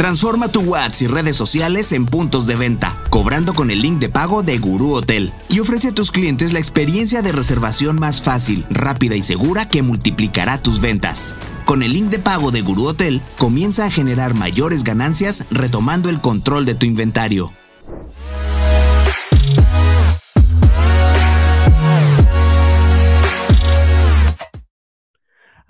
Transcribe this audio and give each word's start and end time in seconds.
Transforma 0.00 0.48
tu 0.48 0.60
WhatsApp 0.60 1.02
y 1.02 1.06
redes 1.08 1.36
sociales 1.36 1.92
en 1.92 2.06
puntos 2.06 2.46
de 2.46 2.56
venta, 2.56 2.96
cobrando 3.10 3.52
con 3.52 3.70
el 3.70 3.82
link 3.82 3.98
de 3.98 4.08
pago 4.08 4.42
de 4.42 4.56
Gurú 4.56 4.94
Hotel 4.94 5.30
y 5.50 5.60
ofrece 5.60 5.88
a 5.88 5.92
tus 5.92 6.10
clientes 6.10 6.54
la 6.54 6.58
experiencia 6.58 7.20
de 7.20 7.32
reservación 7.32 7.98
más 7.98 8.22
fácil, 8.22 8.64
rápida 8.70 9.14
y 9.14 9.22
segura 9.22 9.68
que 9.68 9.82
multiplicará 9.82 10.62
tus 10.62 10.80
ventas. 10.80 11.36
Con 11.66 11.82
el 11.82 11.92
link 11.92 12.08
de 12.08 12.18
pago 12.18 12.50
de 12.50 12.62
Gurú 12.62 12.86
Hotel, 12.86 13.20
comienza 13.36 13.84
a 13.84 13.90
generar 13.90 14.32
mayores 14.32 14.84
ganancias 14.84 15.44
retomando 15.50 16.08
el 16.08 16.22
control 16.22 16.64
de 16.64 16.76
tu 16.76 16.86
inventario. 16.86 17.52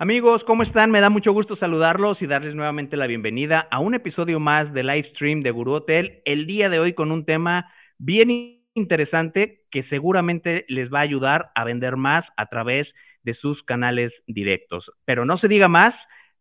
Amigos, 0.01 0.43
¿cómo 0.45 0.63
están? 0.63 0.89
Me 0.89 0.99
da 0.99 1.11
mucho 1.11 1.31
gusto 1.31 1.55
saludarlos 1.57 2.19
y 2.23 2.25
darles 2.25 2.55
nuevamente 2.55 2.97
la 2.97 3.05
bienvenida 3.05 3.67
a 3.69 3.77
un 3.77 3.93
episodio 3.93 4.39
más 4.39 4.73
de 4.73 4.81
live 4.81 5.07
stream 5.11 5.43
de 5.43 5.51
Guru 5.51 5.73
Hotel. 5.73 6.23
El 6.25 6.47
día 6.47 6.69
de 6.69 6.79
hoy 6.79 6.93
con 6.93 7.11
un 7.11 7.23
tema 7.23 7.71
bien 7.99 8.63
interesante 8.73 9.61
que 9.69 9.83
seguramente 9.89 10.65
les 10.69 10.91
va 10.91 11.01
a 11.01 11.03
ayudar 11.03 11.51
a 11.53 11.65
vender 11.65 11.97
más 11.97 12.25
a 12.35 12.47
través 12.47 12.87
de 13.21 13.35
sus 13.35 13.61
canales 13.61 14.11
directos. 14.25 14.91
Pero 15.05 15.23
no 15.23 15.37
se 15.37 15.47
diga 15.47 15.67
más, 15.67 15.93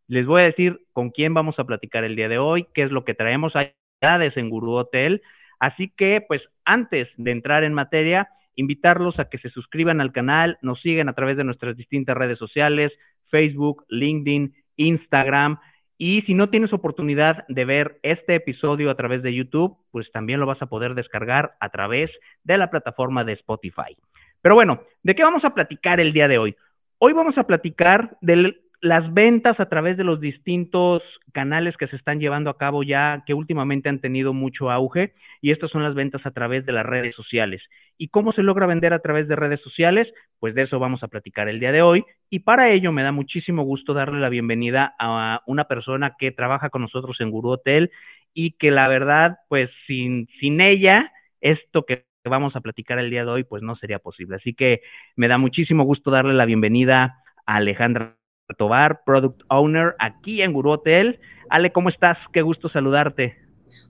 les 0.09 0.25
voy 0.25 0.41
a 0.41 0.47
decir 0.47 0.81
con 0.95 1.11
quién 1.11 1.35
vamos 1.35 1.59
a 1.59 1.65
platicar 1.65 2.03
el 2.05 2.17
día 2.17 2.31
de 2.31 2.39
hoy, 2.39 2.67
qué 2.73 2.85
es 2.85 2.91
lo 2.91 3.05
que 3.05 3.13
traemos 3.13 3.55
allá 3.57 3.75
en 4.01 4.49
Guru 4.49 4.73
Hotel. 4.73 5.21
Así 5.59 5.93
que, 5.99 6.25
pues, 6.27 6.41
antes 6.65 7.09
de 7.19 7.31
entrar 7.31 7.65
en 7.65 7.75
materia, 7.75 8.31
invitarlos 8.57 9.19
a 9.19 9.29
que 9.29 9.37
se 9.37 9.51
suscriban 9.51 10.01
al 10.01 10.13
canal, 10.13 10.59
nos 10.63 10.81
sigan 10.81 11.11
a 11.11 11.15
través 11.15 11.37
de 11.37 11.45
nuestras 11.45 11.77
distintas 11.77 12.17
redes 12.17 12.39
sociales, 12.39 12.91
Facebook, 13.31 13.85
LinkedIn, 13.89 14.55
Instagram. 14.77 15.59
Y 15.99 16.23
si 16.23 16.35
no 16.35 16.49
tienes 16.49 16.73
oportunidad 16.73 17.45
de 17.49 17.65
ver 17.65 17.99
este 18.03 18.35
episodio 18.35 18.91
a 18.91 18.95
través 18.95 19.23
de 19.23 19.35
YouTube, 19.35 19.77
pues 19.91 20.11
también 20.13 20.41
lo 20.41 20.47
vas 20.47 20.63
a 20.63 20.67
poder 20.67 20.95
descargar 20.95 21.53
a 21.61 21.69
través 21.69 22.11
de 22.45 22.59
la 22.59 22.71
plataforma 22.71 23.25
de 23.25 23.35
Spotify. 23.35 23.97
Pero 24.43 24.55
bueno, 24.55 24.81
¿de 25.03 25.15
qué 25.15 25.23
vamos 25.23 25.45
a 25.45 25.55
platicar 25.55 26.01
el 26.01 26.13
día 26.13 26.29
de 26.29 26.39
hoy? 26.39 26.57
Hoy 26.99 27.13
vamos 27.13 27.37
a 27.39 27.45
platicar 27.45 28.17
del 28.21 28.61
las 28.81 29.13
ventas 29.13 29.61
a 29.61 29.69
través 29.69 29.97
de 29.97 30.05
los 30.05 30.21
distintos 30.21 31.03
canales 31.33 31.77
que 31.77 31.87
se 31.89 31.97
están 31.97 32.19
llevando 32.19 32.49
a 32.51 32.57
cabo 32.57 32.83
ya, 32.83 33.23
que 33.27 33.35
últimamente 33.35 33.89
han 33.89 34.01
tenido 34.01 34.33
mucho 34.33 34.71
auge, 34.71 35.13
y 35.43 35.51
estas 35.51 35.71
son 35.71 35.83
las 35.83 35.95
ventas 35.95 36.25
a 36.25 36.31
través 36.31 36.65
de 36.65 36.73
las 36.73 36.87
redes 36.87 37.15
sociales. 37.15 37.63
¿Y 37.99 38.09
cómo 38.09 38.33
se 38.33 38.43
logra 38.43 38.67
vender 38.67 38.95
a 38.95 39.01
través 39.01 39.29
de 39.29 39.37
redes 39.37 39.61
sociales? 39.61 40.09
Pues 40.39 40.55
de 40.55 40.63
eso 40.63 40.79
vamos 40.79 41.03
a 41.03 41.09
platicar 41.09 41.49
el 41.49 41.61
día 41.61 41.73
de 41.73 41.83
hoy, 41.83 42.05
y 42.31 42.41
para 42.41 42.71
ello 42.71 42.91
me 42.93 43.03
da 43.03 43.13
muchísimo 43.13 43.65
gusto 43.65 43.93
darle 43.93 44.21
la 44.21 44.31
bienvenida 44.31 44.95
a 44.99 45.43
una 45.47 45.65
persona 45.65 46.17
que 46.19 46.33
trabaja 46.33 46.71
con 46.71 46.83
nosotros 46.83 47.21
en 47.21 47.31
Guru 47.31 47.51
Hotel 47.51 47.91
y 48.33 48.53
que 48.53 48.71
la 48.71 48.89
verdad, 48.89 49.39
pues 49.49 49.71
sin, 49.87 50.29
sin 50.41 50.61
ella, 50.61 51.13
esto 51.41 51.85
que 51.85 52.05
vamos 52.25 52.55
a 52.57 52.61
platicar 52.61 52.99
el 52.99 53.11
día 53.11 53.25
de 53.25 53.31
hoy, 53.31 53.45
pues 53.45 53.63
no 53.63 53.77
sería 53.77 53.99
posible. 53.99 54.37
Así 54.37 54.55
que 54.55 54.83
me 55.17 55.29
da 55.29 55.39
muchísimo 55.39 55.85
gusto 55.85 56.11
darle 56.11 56.35
la 56.35 56.45
bienvenida 56.45 57.17
a 57.47 57.57
Alejandra 57.57 58.20
Tobar, 58.55 59.03
Product 59.05 59.43
Owner 59.49 59.95
aquí 59.99 60.43
en 60.43 60.53
Guru 60.53 60.73
Hotel. 60.73 61.21
Ale, 61.49 61.73
¿cómo 61.73 61.89
estás? 61.89 62.19
Qué 62.33 62.43
gusto 62.43 62.69
saludarte. 62.69 63.37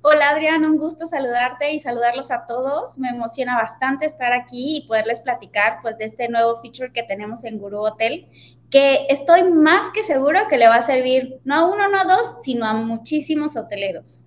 Hola 0.03 0.30
Adrián, 0.30 0.64
un 0.64 0.78
gusto 0.78 1.06
saludarte 1.06 1.72
y 1.72 1.80
saludarlos 1.80 2.30
a 2.30 2.47
todos. 2.47 2.97
Me 2.98 3.08
emociona 3.08 3.56
bastante 3.56 4.06
estar 4.06 4.33
aquí 4.33 4.78
y 4.78 4.88
poderles 4.88 5.20
platicar 5.20 5.78
pues 5.83 5.98
de 5.98 6.06
este 6.06 6.28
nuevo 6.28 6.56
feature 6.61 6.92
que 6.92 7.03
tenemos 7.03 7.44
en 7.44 7.58
Guru 7.58 7.81
Hotel, 7.81 8.27
que 8.70 9.06
estoy 9.11 9.44
más 9.50 9.91
que 9.91 10.03
seguro 10.03 10.41
que 10.48 10.56
le 10.56 10.69
va 10.69 10.77
a 10.77 10.83
servir 10.83 11.41
no 11.44 11.55
a 11.55 11.66
uno, 11.66 11.88
no 11.88 11.98
a 11.98 12.05
dos, 12.05 12.42
sino 12.42 12.64
a 12.66 12.72
muchísimos 12.72 13.56
hoteleros. 13.56 14.27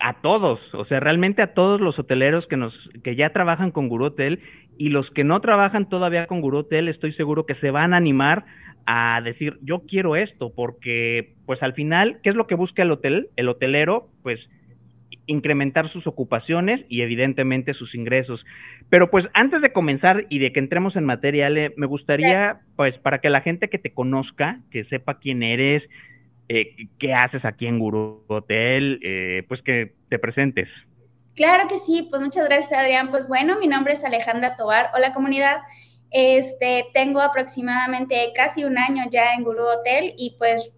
A 0.00 0.20
todos, 0.20 0.60
o 0.74 0.84
sea, 0.84 1.00
realmente 1.00 1.42
a 1.42 1.54
todos 1.54 1.80
los 1.80 1.98
hoteleros 1.98 2.46
que 2.46 2.56
nos 2.56 2.72
que 3.02 3.16
ya 3.16 3.30
trabajan 3.30 3.72
con 3.72 3.88
Guru 3.88 4.06
Hotel 4.06 4.40
y 4.78 4.90
los 4.90 5.10
que 5.10 5.24
no 5.24 5.40
trabajan 5.40 5.88
todavía 5.88 6.26
con 6.26 6.40
Guru 6.40 6.58
Hotel, 6.58 6.88
estoy 6.88 7.12
seguro 7.14 7.46
que 7.46 7.56
se 7.56 7.70
van 7.70 7.92
a 7.92 7.96
animar 7.96 8.44
a 8.86 9.20
decir, 9.22 9.58
yo 9.62 9.82
quiero 9.86 10.16
esto, 10.16 10.52
porque 10.54 11.34
pues 11.46 11.62
al 11.62 11.74
final, 11.74 12.18
¿qué 12.22 12.30
es 12.30 12.36
lo 12.36 12.46
que 12.46 12.54
busca 12.54 12.82
el 12.82 12.92
hotel? 12.92 13.28
El 13.36 13.48
hotelero, 13.48 14.08
pues 14.22 14.40
incrementar 15.26 15.90
sus 15.92 16.06
ocupaciones 16.06 16.84
y 16.88 17.02
evidentemente 17.02 17.74
sus 17.74 17.94
ingresos. 17.94 18.44
Pero 18.90 19.10
pues 19.10 19.26
antes 19.34 19.62
de 19.62 19.72
comenzar 19.72 20.26
y 20.28 20.38
de 20.38 20.52
que 20.52 20.60
entremos 20.60 20.96
en 20.96 21.04
materia, 21.04 21.48
me 21.76 21.86
gustaría, 21.86 22.60
pues 22.76 22.96
para 22.98 23.18
que 23.18 23.30
la 23.30 23.40
gente 23.40 23.68
que 23.68 23.78
te 23.78 23.92
conozca, 23.92 24.58
que 24.70 24.84
sepa 24.84 25.18
quién 25.18 25.42
eres, 25.42 25.82
eh, 26.48 26.74
qué 26.98 27.14
haces 27.14 27.44
aquí 27.44 27.66
en 27.66 27.78
Guru 27.78 28.24
Hotel, 28.28 29.00
eh, 29.02 29.44
pues 29.48 29.62
que 29.62 29.94
te 30.08 30.18
presentes. 30.18 30.68
Claro 31.34 31.66
que 31.68 31.78
sí, 31.78 32.08
pues 32.10 32.20
muchas 32.20 32.46
gracias 32.46 32.78
Adrián. 32.78 33.10
Pues 33.10 33.28
bueno, 33.28 33.58
mi 33.58 33.66
nombre 33.66 33.94
es 33.94 34.04
Alejandra 34.04 34.56
Tobar. 34.56 34.90
Hola 34.94 35.12
comunidad. 35.12 35.62
Este, 36.10 36.86
tengo 36.92 37.20
aproximadamente 37.20 38.32
casi 38.34 38.64
un 38.64 38.76
año 38.76 39.04
ya 39.10 39.32
en 39.32 39.44
Guru 39.44 39.64
Hotel 39.64 40.14
y 40.18 40.36
pues, 40.38 40.70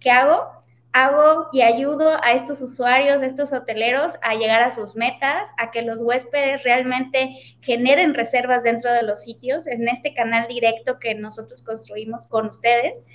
¿qué 0.00 0.10
hago? 0.10 0.60
Hago 0.92 1.48
y 1.52 1.62
ayudo 1.62 2.22
a 2.22 2.32
estos 2.32 2.60
usuarios, 2.60 3.22
a 3.22 3.26
estos 3.26 3.52
hoteleros 3.52 4.14
a 4.22 4.34
llegar 4.34 4.60
a 4.60 4.70
sus 4.70 4.96
metas, 4.96 5.48
a 5.56 5.70
que 5.70 5.82
los 5.82 6.02
huéspedes 6.02 6.62
realmente 6.64 7.36
generen 7.62 8.12
reservas 8.12 8.64
dentro 8.64 8.92
de 8.92 9.04
los 9.04 9.22
sitios 9.22 9.66
en 9.66 9.88
este 9.88 10.12
canal 10.12 10.46
directo 10.48 10.98
que 10.98 11.14
nosotros 11.14 11.62
construimos 11.62 12.26
con 12.26 12.46
ustedes. 12.48 13.06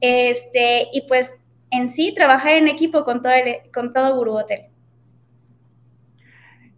Este, 0.00 0.88
y 0.92 1.02
pues 1.08 1.44
en 1.70 1.90
sí 1.90 2.14
trabajar 2.14 2.56
en 2.56 2.68
equipo 2.68 3.04
con 3.04 3.22
todo, 3.22 3.32
el, 3.32 3.70
con 3.72 3.92
todo 3.92 4.16
Guru 4.16 4.38
Hotel. 4.38 4.62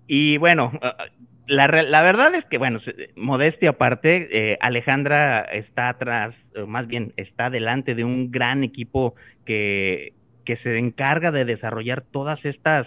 Y 0.07 0.39
bueno, 0.39 0.73
ah, 0.83 0.97
ah, 0.99 1.05
la, 1.47 1.67
la 1.67 2.03
verdad 2.03 2.35
es 2.35 2.45
que, 2.47 2.59
bueno, 2.59 2.81
modestia 3.17 3.71
aparte, 3.71 4.29
eh, 4.31 4.59
Alejandra 4.61 5.43
está 5.43 5.89
atrás, 5.89 6.35
más 6.67 6.87
bien 6.87 7.13
está 7.17 7.51
delante 7.51 7.95
de 7.95 8.05
un 8.05 8.31
gran 8.31 8.65
equipo 8.65 9.15
que, 9.45 10.13
que 10.45 10.57
se 10.59 10.79
encarga 10.79 11.31
de 11.31 11.45
desarrollar 11.45 12.03
todas 12.11 12.45
estas, 12.45 12.87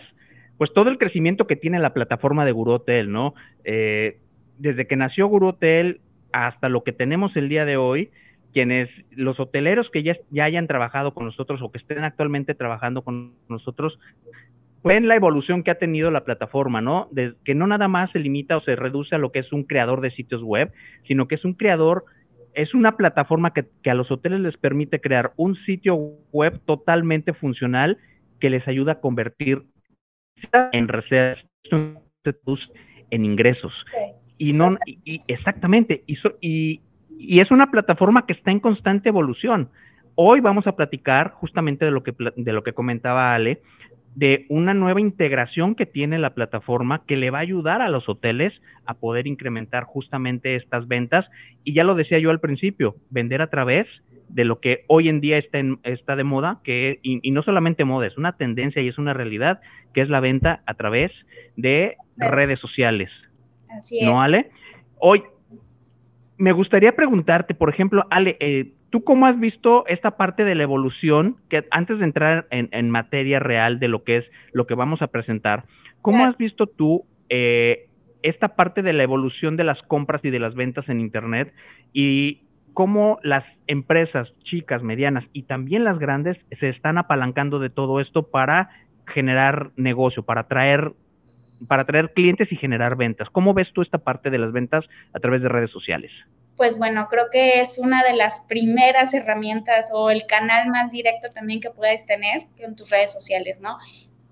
pues 0.57 0.73
todo 0.73 0.89
el 0.89 0.97
crecimiento 0.97 1.47
que 1.47 1.55
tiene 1.55 1.79
la 1.79 1.93
plataforma 1.93 2.45
de 2.45 2.51
Guru 2.51 2.73
Hotel, 2.73 3.11
¿no? 3.11 3.35
Eh, 3.63 4.17
desde 4.57 4.87
que 4.87 4.95
nació 4.95 5.27
Guru 5.27 5.47
Hotel 5.47 6.01
hasta 6.31 6.69
lo 6.69 6.83
que 6.83 6.91
tenemos 6.91 7.35
el 7.35 7.49
día 7.49 7.65
de 7.65 7.77
hoy, 7.77 8.11
quienes, 8.53 8.89
los 9.11 9.39
hoteleros 9.39 9.89
que 9.91 10.03
ya, 10.03 10.15
ya 10.29 10.45
hayan 10.45 10.67
trabajado 10.67 11.13
con 11.13 11.25
nosotros 11.25 11.61
o 11.61 11.71
que 11.71 11.79
estén 11.79 12.03
actualmente 12.03 12.53
trabajando 12.53 13.01
con 13.01 13.33
nosotros, 13.49 13.99
ven 14.83 15.07
la 15.07 15.15
evolución 15.15 15.63
que 15.63 15.71
ha 15.71 15.79
tenido 15.79 16.11
la 16.11 16.23
plataforma, 16.23 16.81
¿no? 16.81 17.07
De, 17.11 17.33
que 17.43 17.55
no 17.55 17.67
nada 17.67 17.87
más 17.87 18.11
se 18.11 18.19
limita 18.19 18.57
o 18.57 18.61
se 18.61 18.75
reduce 18.75 19.15
a 19.15 19.17
lo 19.17 19.31
que 19.31 19.39
es 19.39 19.51
un 19.51 19.63
creador 19.63 20.01
de 20.01 20.11
sitios 20.11 20.43
web, 20.43 20.71
sino 21.07 21.27
que 21.27 21.35
es 21.35 21.45
un 21.45 21.53
creador, 21.53 22.05
es 22.53 22.73
una 22.73 22.95
plataforma 22.97 23.53
que, 23.53 23.65
a 23.89 23.93
los 23.93 24.11
hoteles 24.11 24.41
les 24.41 24.57
permite 24.57 24.99
crear 24.99 25.33
un 25.37 25.55
sitio 25.65 25.95
web 26.31 26.59
totalmente 26.65 27.33
funcional 27.33 27.97
que 28.39 28.49
les 28.49 28.67
ayuda 28.67 28.93
a 28.93 28.99
convertir 28.99 29.63
en 30.71 30.87
reservas, 30.87 31.43
en 33.09 33.25
ingresos. 33.25 33.73
Y 34.37 34.51
no, 34.53 34.77
y, 34.85 35.19
exactamente, 35.27 36.03
y, 36.05 36.17
y, 36.41 36.81
y 37.17 37.41
es 37.41 37.51
una 37.51 37.71
plataforma 37.71 38.25
que 38.25 38.33
está 38.33 38.51
en 38.51 38.59
constante 38.59 39.09
evolución. 39.09 39.69
Hoy 40.15 40.41
vamos 40.41 40.67
a 40.67 40.75
platicar 40.75 41.31
justamente 41.31 41.85
de 41.85 41.91
lo 41.91 42.03
que, 42.03 42.13
de 42.35 42.53
lo 42.53 42.63
que 42.63 42.73
comentaba 42.73 43.33
Ale, 43.33 43.61
de 44.15 44.45
una 44.49 44.73
nueva 44.73 45.01
integración 45.01 45.75
que 45.75 45.85
tiene 45.85 46.19
la 46.19 46.35
plataforma 46.35 47.03
que 47.05 47.17
le 47.17 47.31
va 47.31 47.39
a 47.39 47.41
ayudar 47.41 47.81
a 47.81 47.89
los 47.89 48.07
hoteles 48.07 48.53
a 48.85 48.93
poder 48.93 49.25
incrementar 49.25 49.85
justamente 49.85 50.55
estas 50.55 50.87
ventas. 50.87 51.25
Y 51.63 51.73
ya 51.73 51.83
lo 51.83 51.95
decía 51.95 52.19
yo 52.19 52.29
al 52.29 52.39
principio, 52.39 52.95
vender 53.09 53.41
a 53.41 53.49
través 53.49 53.87
de 54.29 54.45
lo 54.45 54.59
que 54.59 54.83
hoy 54.87 55.09
en 55.09 55.21
día 55.21 55.37
está, 55.37 55.59
está 55.83 56.15
de 56.15 56.23
moda, 56.23 56.59
que, 56.63 56.99
y, 57.01 57.31
no 57.31 57.43
solamente 57.43 57.85
moda, 57.85 58.07
es 58.07 58.17
una 58.17 58.33
tendencia 58.33 58.81
y 58.81 58.87
es 58.87 58.97
una 58.97 59.13
realidad, 59.13 59.61
que 59.93 60.01
es 60.01 60.09
la 60.09 60.19
venta 60.19 60.61
a 60.65 60.73
través 60.75 61.11
de 61.55 61.97
redes 62.17 62.59
sociales. 62.59 63.09
Así 63.69 63.99
es. 63.99 64.05
¿No, 64.05 64.21
Ale? 64.21 64.49
Hoy, 64.97 65.23
me 66.43 66.51
gustaría 66.51 66.93
preguntarte, 66.93 67.53
por 67.53 67.69
ejemplo, 67.69 68.05
Ale, 68.09 68.35
eh, 68.41 68.73
¿Tú 68.89 69.03
cómo 69.03 69.27
has 69.27 69.39
visto 69.39 69.85
esta 69.87 70.17
parte 70.17 70.43
de 70.43 70.55
la 70.55 70.63
evolución, 70.63 71.37
que 71.49 71.65
antes 71.71 71.97
de 71.99 72.03
entrar 72.03 72.47
en, 72.51 72.89
materia 72.91 73.39
real 73.39 73.79
de 73.79 73.87
lo 73.87 74.03
que 74.03 74.17
es 74.17 74.25
lo 74.51 74.67
que 74.67 74.75
vamos 74.75 75.01
a 75.01 75.07
presentar, 75.07 75.63
cómo 76.01 76.25
has 76.25 76.37
visto 76.37 76.67
tú 76.67 77.05
eh, 77.29 77.87
esta 78.21 78.49
parte 78.49 78.83
de 78.83 78.93
la 78.93 79.01
evolución 79.01 79.57
de 79.57 79.63
las 79.63 79.81
compras 79.83 80.23
y 80.23 80.29
de 80.29 80.37
las 80.37 80.53
ventas 80.53 80.87
en 80.89 80.99
Internet 80.99 81.51
y 81.91 82.41
cómo 82.73 83.19
las 83.23 83.43
empresas 83.65 84.31
chicas, 84.43 84.83
medianas 84.83 85.23
y 85.33 85.43
también 85.43 85.85
las 85.85 85.97
grandes 85.97 86.37
se 86.59 86.69
están 86.69 86.99
apalancando 86.99 87.57
de 87.57 87.71
todo 87.71 87.99
esto 87.99 88.29
para 88.29 88.69
generar 89.07 89.71
negocio, 89.75 90.21
para 90.21 90.43
traer 90.43 90.91
para 91.67 91.85
traer 91.85 92.13
clientes 92.13 92.51
y 92.51 92.55
generar 92.55 92.95
ventas. 92.95 93.29
¿Cómo 93.29 93.53
ves 93.53 93.67
tú 93.73 93.81
esta 93.81 93.97
parte 93.97 94.29
de 94.29 94.37
las 94.37 94.51
ventas 94.51 94.85
a 95.13 95.19
través 95.19 95.41
de 95.41 95.49
redes 95.49 95.71
sociales? 95.71 96.11
pues 96.55 96.77
bueno, 96.77 97.07
creo 97.09 97.29
que 97.31 97.61
es 97.61 97.77
una 97.77 98.03
de 98.03 98.13
las 98.13 98.41
primeras 98.41 99.13
herramientas 99.13 99.89
o 99.91 100.09
el 100.09 100.25
canal 100.25 100.69
más 100.69 100.91
directo 100.91 101.29
también 101.31 101.59
que 101.59 101.71
puedes 101.71 102.05
tener 102.05 102.47
en 102.57 102.75
tus 102.75 102.89
redes 102.89 103.11
sociales, 103.11 103.59
¿no? 103.59 103.77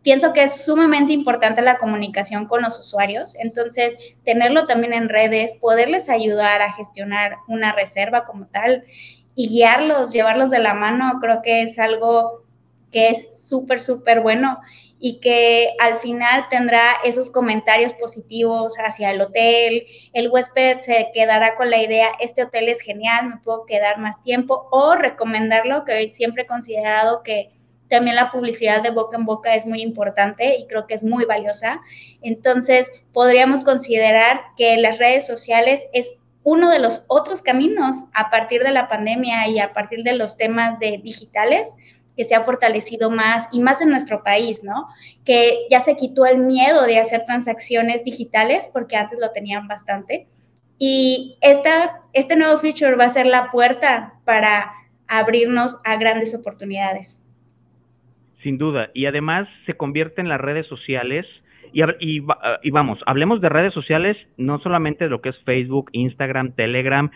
Pienso 0.04 0.34
que 0.34 0.44
es 0.44 0.66
sumamente 0.66 1.14
importante 1.14 1.62
la 1.62 1.78
comunicación 1.78 2.48
con 2.48 2.64
los 2.64 2.80
usuarios, 2.80 3.36
entonces 3.36 3.96
tenerlo 4.24 4.66
también 4.66 4.94
en 4.94 5.10
redes, 5.10 5.54
poderles 5.54 6.10
ayudar 6.10 6.62
a 6.62 6.74
gestionar 6.74 7.38
una 7.48 7.72
reserva 7.72 8.26
como 8.26 8.48
tal 8.48 8.84
y 9.36 9.50
guiarlos, 9.50 10.12
llevarlos 10.12 10.50
de 10.50 10.60
la 10.60 10.74
mano, 10.74 11.20
creo 11.22 11.42
que 11.42 11.64
es 11.64 11.78
algo 11.78 12.44
que 12.92 13.10
es 13.10 13.48
súper, 13.48 13.80
súper 13.80 14.22
bueno 14.22 14.60
y 15.04 15.20
que 15.20 15.74
al 15.80 15.98
final 15.98 16.46
tendrá 16.52 16.94
esos 17.04 17.32
comentarios 17.32 17.92
positivos 17.94 18.76
hacia 18.78 19.10
el 19.12 19.22
hotel, 19.22 19.84
el 20.14 20.30
huésped 20.30 20.78
se 20.78 21.10
quedará 21.12 21.56
con 21.56 21.72
la 21.72 21.82
idea, 21.82 22.12
este 22.20 22.44
hotel 22.44 22.70
es 22.70 22.82
genial, 22.82 23.28
me 23.28 23.38
puedo 23.38 23.66
quedar 23.66 23.98
más 23.98 24.22
tiempo 24.22 24.68
o 24.70 24.94
recomendarlo, 24.94 25.86
que 25.86 26.12
siempre 26.12 26.44
he 26.44 26.48
considerado 26.48 27.24
que 27.24 27.50
también 27.90 28.16
la 28.16 28.32
publicidad 28.32 28.84
de 28.84 28.92
boca 28.92 29.18
en 29.18 29.26
boca 29.26 29.56
es 29.56 29.66
muy 29.66 29.82
importante 29.82 30.56
y 30.58 30.68
creo 30.68 30.86
que 30.86 30.94
es 30.94 31.04
muy 31.04 31.26
valiosa. 31.26 31.82
Entonces, 32.22 32.90
podríamos 33.12 33.64
considerar 33.64 34.40
que 34.56 34.78
las 34.78 35.00
redes 35.00 35.26
sociales 35.26 35.86
es 35.94 36.12
uno 36.44 36.70
de 36.70 36.80
los 36.80 37.06
otros 37.08 37.42
caminos 37.42 37.98
a 38.14 38.30
partir 38.30 38.64
de 38.64 38.72
la 38.72 38.88
pandemia 38.88 39.48
y 39.48 39.60
a 39.60 39.74
partir 39.74 40.04
de 40.04 40.14
los 40.14 40.38
temas 40.38 40.80
de 40.80 41.00
digitales 41.04 41.74
que 42.16 42.26
se 42.26 42.36
ha 42.36 42.44
fortalecido 42.44 43.10
más 43.10 43.48
y 43.52 43.60
más 43.60 43.82
en 43.82 43.90
nuestro 43.90 44.24
país, 44.24 44.64
¿no? 44.64 44.88
Que 45.26 45.66
ya 45.70 45.80
se 45.80 45.96
quitó 45.96 46.26
el 46.26 46.40
miedo 46.40 46.84
de 46.86 47.00
hacer 47.00 47.24
transacciones 47.26 48.04
digitales 48.04 48.70
porque 48.74 48.98
antes 48.98 49.20
lo 49.20 49.32
tenían 49.32 49.68
bastante. 49.68 50.28
Y 50.78 51.38
esta, 51.42 52.02
este 52.14 52.36
nuevo 52.36 52.58
feature 52.58 52.96
va 52.96 53.06
a 53.06 53.10
ser 53.10 53.28
la 53.28 53.52
puerta 53.52 54.14
para 54.26 54.72
abrirnos 55.08 55.80
a 55.86 55.98
grandes 55.98 56.34
oportunidades. 56.34 57.26
Sin 58.42 58.58
duda. 58.58 58.90
Y 58.94 59.06
además 59.06 59.48
se 59.66 59.76
convierte 59.76 60.22
en 60.22 60.30
las 60.30 60.42
redes 60.42 60.66
sociales. 60.68 61.26
Y, 61.74 61.84
y, 62.00 62.26
y, 62.64 62.72
vamos, 62.72 63.00
hablemos 63.06 63.40
de 63.40 63.50
redes 63.50 63.74
sociales, 63.74 64.18
no 64.38 64.60
solamente 64.60 65.06
de 65.06 65.10
lo 65.10 65.22
que 65.22 65.30
es 65.30 65.38
Facebook, 65.46 65.90
Instagram, 65.94 66.54
Telegram, 66.54 67.12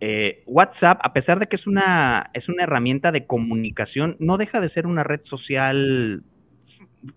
eh, 0.00 0.42
WhatsApp, 0.46 0.98
a 1.02 1.12
pesar 1.12 1.38
de 1.38 1.46
que 1.46 1.56
es 1.56 1.66
una, 1.66 2.30
es 2.32 2.48
una 2.48 2.62
herramienta 2.62 3.12
de 3.12 3.26
comunicación, 3.26 4.16
no 4.18 4.38
deja 4.38 4.60
de 4.60 4.70
ser 4.70 4.86
una 4.86 5.04
red 5.04 5.20
social 5.24 6.22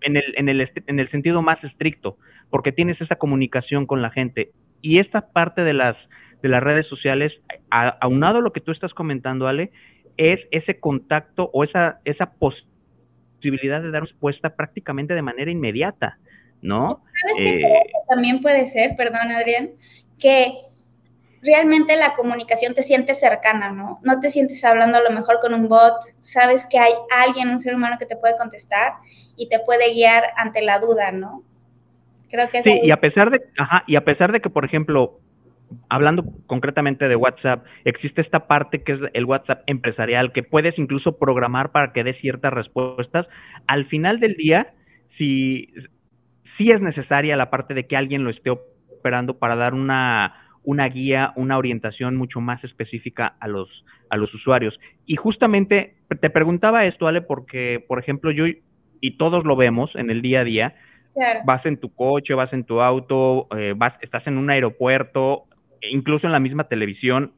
en 0.02 0.16
el, 0.16 0.34
en 0.36 0.48
el, 0.48 0.70
en 0.86 1.00
el 1.00 1.10
sentido 1.10 1.40
más 1.40 1.62
estricto, 1.64 2.18
porque 2.50 2.72
tienes 2.72 3.00
esa 3.00 3.16
comunicación 3.16 3.86
con 3.86 4.02
la 4.02 4.10
gente. 4.10 4.50
Y 4.82 4.98
esta 4.98 5.32
parte 5.32 5.62
de 5.62 5.72
las, 5.72 5.96
de 6.42 6.48
las 6.50 6.62
redes 6.62 6.86
sociales, 6.86 7.32
aunado 7.70 8.38
a 8.38 8.42
lo 8.42 8.52
que 8.52 8.60
tú 8.60 8.70
estás 8.70 8.92
comentando, 8.92 9.48
Ale, 9.48 9.70
es 10.18 10.40
ese 10.50 10.78
contacto 10.78 11.50
o 11.54 11.64
esa, 11.64 12.00
esa 12.04 12.34
posibilidad 12.34 13.82
de 13.82 13.90
dar 13.90 14.02
respuesta 14.02 14.50
prácticamente 14.56 15.14
de 15.14 15.22
manera 15.22 15.50
inmediata, 15.50 16.18
¿no? 16.60 17.02
¿Sabes 17.22 17.36
qué 17.38 17.60
eh, 17.60 17.90
también 18.08 18.40
puede 18.40 18.66
ser, 18.66 18.94
perdón 18.96 19.30
Adrián, 19.30 19.70
que 20.18 20.52
realmente 21.44 21.96
la 21.96 22.14
comunicación 22.14 22.74
te 22.74 22.82
siente 22.82 23.14
cercana, 23.14 23.70
¿no? 23.70 24.00
No 24.02 24.20
te 24.20 24.30
sientes 24.30 24.64
hablando 24.64 24.98
a 24.98 25.02
lo 25.02 25.10
mejor 25.10 25.40
con 25.40 25.54
un 25.54 25.68
bot, 25.68 25.94
sabes 26.22 26.66
que 26.66 26.78
hay 26.78 26.92
alguien, 27.10 27.50
un 27.50 27.58
ser 27.58 27.74
humano 27.74 27.96
que 27.98 28.06
te 28.06 28.16
puede 28.16 28.36
contestar 28.36 28.94
y 29.36 29.48
te 29.48 29.60
puede 29.60 29.92
guiar 29.92 30.24
ante 30.36 30.62
la 30.62 30.78
duda, 30.78 31.12
¿no? 31.12 31.42
Creo 32.30 32.48
que 32.48 32.62
Sí, 32.62 32.80
y 32.82 32.90
a 32.90 32.96
pesar 32.96 33.30
de, 33.30 33.42
ajá, 33.58 33.84
y 33.86 33.96
a 33.96 34.04
pesar 34.04 34.32
de 34.32 34.40
que, 34.40 34.50
por 34.50 34.64
ejemplo, 34.64 35.20
hablando 35.88 36.24
concretamente 36.46 37.08
de 37.08 37.16
WhatsApp, 37.16 37.64
existe 37.84 38.22
esta 38.22 38.46
parte 38.46 38.82
que 38.82 38.92
es 38.92 39.00
el 39.12 39.24
WhatsApp 39.24 39.62
empresarial, 39.66 40.32
que 40.32 40.42
puedes 40.42 40.78
incluso 40.78 41.18
programar 41.18 41.70
para 41.70 41.92
que 41.92 42.04
dé 42.04 42.14
ciertas 42.14 42.52
respuestas. 42.52 43.26
Al 43.66 43.86
final 43.86 44.18
del 44.18 44.34
día, 44.34 44.68
si, 45.18 45.72
si 46.56 46.68
es 46.68 46.80
necesaria 46.80 47.36
la 47.36 47.50
parte 47.50 47.74
de 47.74 47.86
que 47.86 47.96
alguien 47.96 48.24
lo 48.24 48.30
esté 48.30 48.50
operando 48.50 49.38
para 49.38 49.56
dar 49.56 49.74
una 49.74 50.43
una 50.64 50.88
guía, 50.88 51.32
una 51.36 51.58
orientación 51.58 52.16
mucho 52.16 52.40
más 52.40 52.62
específica 52.64 53.36
a 53.38 53.48
los, 53.48 53.68
a 54.10 54.16
los 54.16 54.32
usuarios. 54.34 54.78
Y 55.06 55.16
justamente 55.16 55.94
te 56.20 56.30
preguntaba 56.30 56.86
esto, 56.86 57.06
Ale, 57.06 57.22
porque, 57.22 57.84
por 57.86 57.98
ejemplo, 57.98 58.30
yo 58.30 58.46
y 59.00 59.18
todos 59.18 59.44
lo 59.44 59.54
vemos 59.54 59.94
en 59.96 60.10
el 60.10 60.22
día 60.22 60.40
a 60.40 60.44
día, 60.44 60.74
vas 61.44 61.64
en 61.66 61.76
tu 61.76 61.94
coche, 61.94 62.34
vas 62.34 62.52
en 62.52 62.64
tu 62.64 62.80
auto, 62.80 63.48
eh, 63.56 63.74
vas, 63.76 63.92
estás 64.00 64.26
en 64.26 64.38
un 64.38 64.50
aeropuerto, 64.50 65.44
incluso 65.82 66.26
en 66.26 66.32
la 66.32 66.40
misma 66.40 66.64
televisión, 66.64 67.32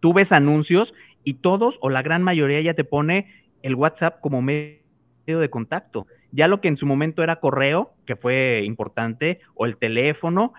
tú 0.00 0.12
ves 0.12 0.30
anuncios 0.30 0.92
y 1.24 1.34
todos 1.34 1.76
o 1.80 1.88
la 1.88 2.02
gran 2.02 2.22
mayoría 2.22 2.60
ya 2.60 2.74
te 2.74 2.84
pone 2.84 3.26
el 3.62 3.74
WhatsApp 3.74 4.20
como 4.20 4.42
medio 4.42 4.82
de 5.26 5.48
contacto. 5.48 6.06
Ya 6.32 6.48
lo 6.48 6.60
que 6.60 6.68
en 6.68 6.76
su 6.76 6.86
momento 6.86 7.22
era 7.22 7.36
correo, 7.36 7.92
que 8.06 8.16
fue 8.16 8.62
importante, 8.64 9.40
o 9.54 9.66
el 9.66 9.76
teléfono, 9.76 10.52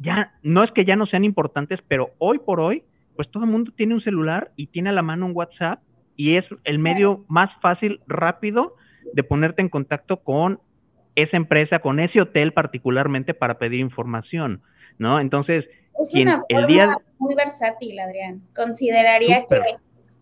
ya 0.00 0.32
no 0.42 0.64
es 0.64 0.70
que 0.72 0.84
ya 0.84 0.96
no 0.96 1.06
sean 1.06 1.24
importantes, 1.24 1.78
pero 1.86 2.10
hoy 2.18 2.38
por 2.38 2.60
hoy, 2.60 2.82
pues 3.16 3.30
todo 3.30 3.44
el 3.44 3.50
mundo 3.50 3.72
tiene 3.76 3.94
un 3.94 4.00
celular 4.00 4.50
y 4.56 4.68
tiene 4.68 4.90
a 4.90 4.92
la 4.92 5.02
mano 5.02 5.26
un 5.26 5.32
WhatsApp 5.36 5.80
y 6.16 6.36
es 6.36 6.44
el 6.64 6.78
medio 6.78 7.24
más 7.28 7.50
fácil, 7.60 8.00
rápido 8.06 8.76
de 9.12 9.22
ponerte 9.22 9.62
en 9.62 9.68
contacto 9.68 10.18
con 10.18 10.60
esa 11.14 11.36
empresa, 11.36 11.80
con 11.80 12.00
ese 12.00 12.20
hotel 12.20 12.52
particularmente 12.52 13.34
para 13.34 13.58
pedir 13.58 13.80
información, 13.80 14.62
¿no? 14.98 15.20
Entonces, 15.20 15.66
es 16.00 16.14
una 16.14 16.42
el 16.48 16.66
día 16.66 16.96
muy 17.18 17.34
versátil, 17.34 17.98
Adrián. 18.00 18.42
Consideraría 18.54 19.44
que 19.46 19.60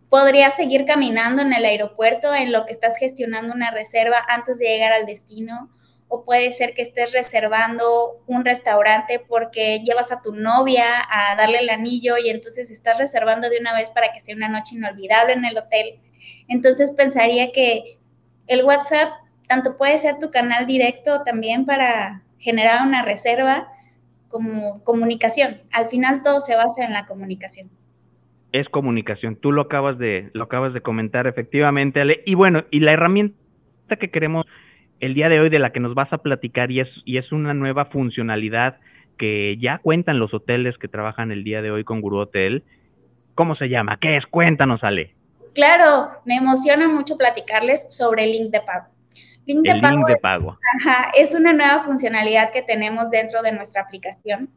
podría 0.08 0.50
seguir 0.50 0.84
caminando 0.86 1.42
en 1.42 1.52
el 1.52 1.64
aeropuerto 1.64 2.34
en 2.34 2.52
lo 2.52 2.64
que 2.66 2.72
estás 2.72 2.96
gestionando 2.98 3.54
una 3.54 3.70
reserva 3.70 4.16
antes 4.28 4.58
de 4.58 4.66
llegar 4.66 4.92
al 4.92 5.06
destino 5.06 5.68
o 6.08 6.24
puede 6.24 6.52
ser 6.52 6.74
que 6.74 6.82
estés 6.82 7.12
reservando 7.12 8.22
un 8.26 8.44
restaurante 8.44 9.20
porque 9.28 9.80
llevas 9.84 10.10
a 10.10 10.22
tu 10.22 10.34
novia 10.34 11.06
a 11.10 11.36
darle 11.36 11.58
el 11.60 11.68
anillo 11.68 12.16
y 12.16 12.30
entonces 12.30 12.70
estás 12.70 12.98
reservando 12.98 13.50
de 13.50 13.58
una 13.58 13.74
vez 13.74 13.90
para 13.90 14.12
que 14.12 14.20
sea 14.20 14.34
una 14.34 14.48
noche 14.48 14.76
inolvidable 14.76 15.34
en 15.34 15.44
el 15.44 15.58
hotel. 15.58 16.00
Entonces 16.48 16.92
pensaría 16.92 17.52
que 17.52 17.98
el 18.46 18.64
WhatsApp 18.64 19.12
tanto 19.48 19.76
puede 19.76 19.98
ser 19.98 20.18
tu 20.18 20.30
canal 20.30 20.66
directo 20.66 21.22
también 21.24 21.66
para 21.66 22.22
generar 22.38 22.86
una 22.86 23.04
reserva 23.04 23.68
como 24.28 24.82
comunicación. 24.84 25.58
Al 25.72 25.88
final 25.88 26.22
todo 26.22 26.40
se 26.40 26.56
basa 26.56 26.84
en 26.84 26.92
la 26.92 27.06
comunicación. 27.06 27.70
Es 28.52 28.68
comunicación. 28.70 29.36
Tú 29.36 29.52
lo 29.52 29.62
acabas 29.62 29.98
de 29.98 30.30
lo 30.32 30.44
acabas 30.44 30.72
de 30.72 30.80
comentar 30.80 31.26
efectivamente, 31.26 32.00
Ale. 32.00 32.22
Y 32.24 32.34
bueno, 32.34 32.64
y 32.70 32.80
la 32.80 32.92
herramienta 32.92 33.36
que 33.98 34.10
queremos 34.10 34.46
el 35.00 35.14
día 35.14 35.28
de 35.28 35.40
hoy 35.40 35.50
de 35.50 35.58
la 35.58 35.70
que 35.70 35.80
nos 35.80 35.94
vas 35.94 36.12
a 36.12 36.18
platicar 36.18 36.70
y 36.70 36.80
es, 36.80 36.88
y 37.04 37.18
es 37.18 37.32
una 37.32 37.54
nueva 37.54 37.86
funcionalidad 37.86 38.76
que 39.16 39.56
ya 39.60 39.78
cuentan 39.78 40.18
los 40.18 40.32
hoteles 40.32 40.78
que 40.78 40.88
trabajan 40.88 41.32
el 41.32 41.44
día 41.44 41.62
de 41.62 41.70
hoy 41.70 41.84
con 41.84 42.00
Guru 42.00 42.18
Hotel. 42.18 42.62
¿Cómo 43.34 43.54
se 43.56 43.68
llama? 43.68 43.98
¿Qué 44.00 44.16
es? 44.16 44.26
Cuéntanos, 44.26 44.82
Ale. 44.82 45.14
Claro, 45.54 46.10
me 46.24 46.36
emociona 46.36 46.88
mucho 46.88 47.16
platicarles 47.16 47.86
sobre 47.94 48.24
el 48.24 48.32
link 48.32 48.50
de 48.50 48.60
pago. 48.60 48.86
Link 49.46 49.62
de, 49.62 49.80
pago, 49.80 49.96
link 49.96 50.08
de 50.08 50.16
pago. 50.18 50.58
Ajá, 50.80 51.10
es 51.16 51.34
una 51.34 51.52
nueva 51.52 51.82
funcionalidad 51.82 52.52
que 52.52 52.62
tenemos 52.62 53.10
dentro 53.10 53.42
de 53.42 53.52
nuestra 53.52 53.82
aplicación 53.82 54.50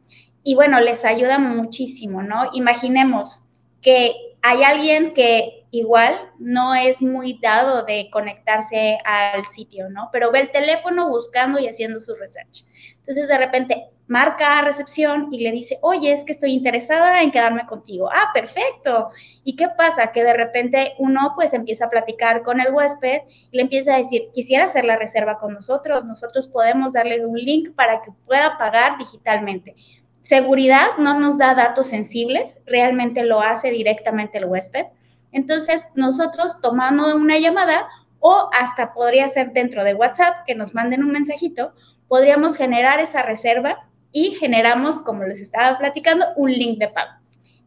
y 0.43 0.55
bueno, 0.55 0.79
les 0.79 1.05
ayuda 1.05 1.39
muchísimo, 1.39 2.23
¿no? 2.23 2.49
Imaginemos 2.53 3.43
que 3.81 4.13
hay 4.41 4.63
alguien 4.63 5.13
que 5.13 5.60
igual 5.71 6.31
no 6.37 6.75
es 6.75 7.01
muy 7.01 7.39
dado 7.41 7.83
de 7.83 8.09
conectarse 8.11 8.99
al 9.05 9.45
sitio, 9.45 9.89
¿no? 9.89 10.09
Pero 10.11 10.31
ve 10.31 10.41
el 10.41 10.51
teléfono 10.51 11.09
buscando 11.09 11.59
y 11.59 11.67
haciendo 11.67 11.99
su 11.99 12.13
research. 12.15 12.65
Entonces 12.97 13.27
de 13.27 13.37
repente 13.37 13.89
marca 14.07 14.59
a 14.59 14.61
recepción 14.63 15.29
y 15.31 15.41
le 15.41 15.53
dice, 15.53 15.79
oye, 15.81 16.11
es 16.11 16.25
que 16.25 16.33
estoy 16.33 16.51
interesada 16.51 17.21
en 17.21 17.31
quedarme 17.31 17.65
contigo. 17.65 18.09
Ah, 18.11 18.31
perfecto. 18.33 19.09
¿Y 19.45 19.55
qué 19.55 19.69
pasa? 19.77 20.11
Que 20.11 20.25
de 20.25 20.33
repente 20.33 20.93
uno 20.99 21.31
pues 21.35 21.53
empieza 21.53 21.85
a 21.85 21.89
platicar 21.89 22.43
con 22.43 22.59
el 22.59 22.73
huésped 22.73 23.21
y 23.51 23.55
le 23.55 23.63
empieza 23.63 23.95
a 23.95 23.99
decir, 23.99 24.23
quisiera 24.33 24.65
hacer 24.65 24.83
la 24.83 24.97
reserva 24.97 25.39
con 25.39 25.53
nosotros, 25.53 26.03
nosotros 26.03 26.47
podemos 26.47 26.91
darle 26.91 27.25
un 27.25 27.37
link 27.37 27.73
para 27.73 28.01
que 28.01 28.11
pueda 28.25 28.57
pagar 28.57 28.97
digitalmente. 28.97 29.75
Seguridad 30.19 30.97
no 30.97 31.17
nos 31.17 31.37
da 31.37 31.55
datos 31.55 31.87
sensibles, 31.87 32.61
realmente 32.65 33.23
lo 33.23 33.39
hace 33.39 33.71
directamente 33.71 34.39
el 34.39 34.45
huésped. 34.45 34.87
Entonces, 35.31 35.87
nosotros 35.95 36.59
tomando 36.61 37.15
una 37.15 37.37
llamada 37.37 37.87
o 38.19 38.49
hasta 38.53 38.93
podría 38.93 39.27
ser 39.27 39.53
dentro 39.53 39.83
de 39.83 39.95
WhatsApp 39.95 40.45
que 40.45 40.55
nos 40.55 40.75
manden 40.75 41.03
un 41.03 41.11
mensajito, 41.11 41.73
podríamos 42.07 42.55
generar 42.55 42.99
esa 42.99 43.23
reserva 43.23 43.87
y 44.11 44.31
generamos, 44.31 45.01
como 45.01 45.23
les 45.23 45.41
estaba 45.41 45.77
platicando, 45.77 46.25
un 46.35 46.51
link 46.51 46.77
de 46.79 46.89
pago. 46.89 47.11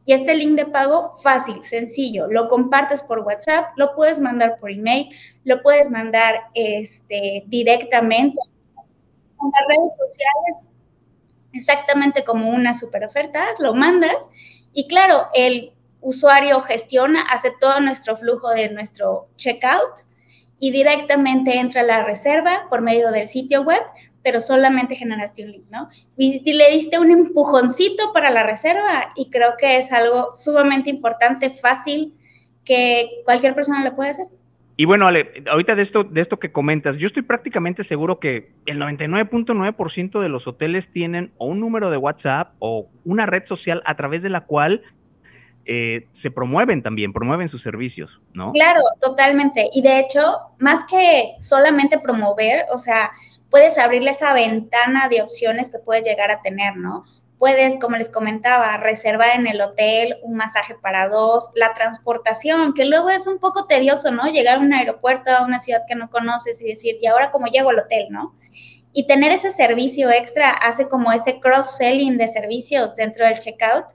Y 0.06 0.12
este 0.12 0.35
link 0.35 0.56
de 0.56 0.66
pago 0.66 1.18
fácil, 1.23 1.62
sencillo, 1.62 2.26
lo 2.26 2.49
compartes 2.49 3.02
por 3.02 3.21
WhatsApp, 3.21 3.68
lo 3.76 3.94
puedes 3.94 4.21
mandar 4.21 4.59
por 4.61 4.71
email, 4.71 5.09
lo 5.44 5.62
puedes 5.62 5.90
mandar 5.90 6.35
este, 6.52 7.44
directamente 7.47 8.38
en 8.38 9.50
las 9.50 9.78
redes 9.78 9.97
sociales 9.97 10.75
exactamente 11.54 12.25
como 12.25 12.50
una 12.50 12.75
super 12.75 13.04
oferta, 13.04 13.47
lo 13.59 13.75
mandas 13.75 14.28
Y 14.73 14.88
claro, 14.88 15.28
el 15.35 15.73
usuario 16.04 16.61
gestiona, 16.61 17.23
hace 17.23 17.50
todo 17.58 17.80
nuestro 17.80 18.16
flujo 18.16 18.50
de 18.50 18.68
nuestro 18.68 19.26
checkout 19.37 20.04
y 20.61 20.70
directamente 20.70 21.58
entra 21.58 21.80
a 21.80 21.84
la 21.84 22.04
reserva 22.04 22.66
por 22.70 22.82
medio 22.82 23.11
del 23.11 23.26
sitio 23.26 23.62
web, 23.62 23.82
pero 24.23 24.40
solamente 24.40 24.94
generaste 24.94 25.44
un 25.44 25.52
link, 25.52 25.64
¿no? 25.70 25.88
Y, 26.16 26.40
le 26.52 26.70
diste 26.70 26.99
un 26.99 27.11
empujoncito 27.11 28.12
para 28.12 28.30
la 28.30 28.44
reserva 28.44 29.12
y 29.16 29.30
creo 29.30 29.54
que 29.58 29.78
es 29.78 29.92
algo 29.92 30.34
sumamente 30.34 30.90
importante, 30.90 31.50
fácil, 31.50 32.14
que 32.64 33.08
cualquier 33.25 33.54
persona 33.54 33.84
lo 33.84 33.96
puede 33.96 34.11
hacer. 34.11 34.26
Y 34.76 34.87
bueno, 34.87 35.06
Ale, 35.06 35.44
ahorita 35.50 35.75
de 35.75 35.82
esto, 35.82 36.04
de 36.04 36.20
esto 36.20 36.38
que 36.38 36.50
comentas, 36.50 36.96
yo 36.99 37.06
estoy 37.06 37.23
prácticamente 37.23 37.84
seguro 37.84 38.18
que 38.18 38.50
el 38.66 38.80
99.9% 38.80 40.20
de 40.20 40.28
los 40.28 40.46
hoteles 40.49 40.84
tienen 40.92 41.30
o 41.38 41.46
un 41.46 41.61
número 41.61 41.90
de 41.90 41.96
WhatsApp 41.96 42.54
o 42.58 42.88
una 43.04 43.26
red 43.26 43.44
social 43.46 43.82
a 43.87 43.94
través 43.94 44.23
de 44.23 44.30
la 44.30 44.40
cual 44.42 44.82
eh, 45.66 46.06
se 46.23 46.30
promueven 46.30 46.83
también, 46.83 47.12
promueven 47.12 47.49
sus 47.49 47.62
servicios, 47.62 48.11
¿no? 48.33 48.52
Claro, 48.52 48.83
totalmente. 49.00 49.71
Y 49.73 49.83
de 49.83 50.00
hecho, 50.00 50.38
más 50.59 50.85
que 50.85 51.35
solamente 51.40 51.99
promover, 51.99 52.66
o 52.71 52.78
sea, 52.78 53.12
puedes 53.50 53.78
abrirle 53.78 54.11
esa 54.11 54.35
ventana 54.35 55.09
de 55.09 55.23
opciones 55.23 55.71
que 55.71 55.78
puedes 55.78 56.04
llegar 56.04 56.30
a 56.30 56.42
tener, 56.42 56.76
¿no? 56.76 57.04
Puedes, 57.38 57.78
como 57.80 57.97
les 57.97 58.11
comentaba, 58.11 58.76
reservar 58.76 59.38
en 59.38 59.47
el 59.47 59.61
hotel 59.61 60.16
un 60.23 60.35
masaje 60.37 60.75
para 60.80 61.09
dos, 61.09 61.50
la 61.54 61.73
transportación, 61.75 62.75
que 62.75 62.85
luego 62.85 63.11
es 63.11 63.26
un 63.26 63.38
poco 63.38 63.66
tedioso, 63.66 64.11
¿no? 64.11 64.26
Llegar 64.26 64.56
a 64.56 64.61
un 64.61 64.73
aeropuerto, 64.73 65.30
a 65.30 65.44
una 65.44 65.59
ciudad 65.59 65.83
que 65.88 65.94
no 65.94 66.11
conoces 66.11 66.61
y 66.61 66.66
decir, 66.66 66.97
¿y 67.00 67.06
ahora 67.06 67.30
cómo 67.30 67.47
llego 67.47 67.71
al 67.71 67.78
hotel, 67.78 68.06
no? 68.11 68.35
Y 68.92 69.06
tener 69.06 69.33
ese 69.33 69.50
servicio 69.50 70.11
extra 70.11 70.50
hace 70.50 70.88
como 70.88 71.12
ese 71.12 71.40
cross-selling 71.40 72.16
de 72.16 72.28
servicios 72.28 72.94
dentro 72.94 73.26
del 73.26 73.38
checkout 73.38 73.87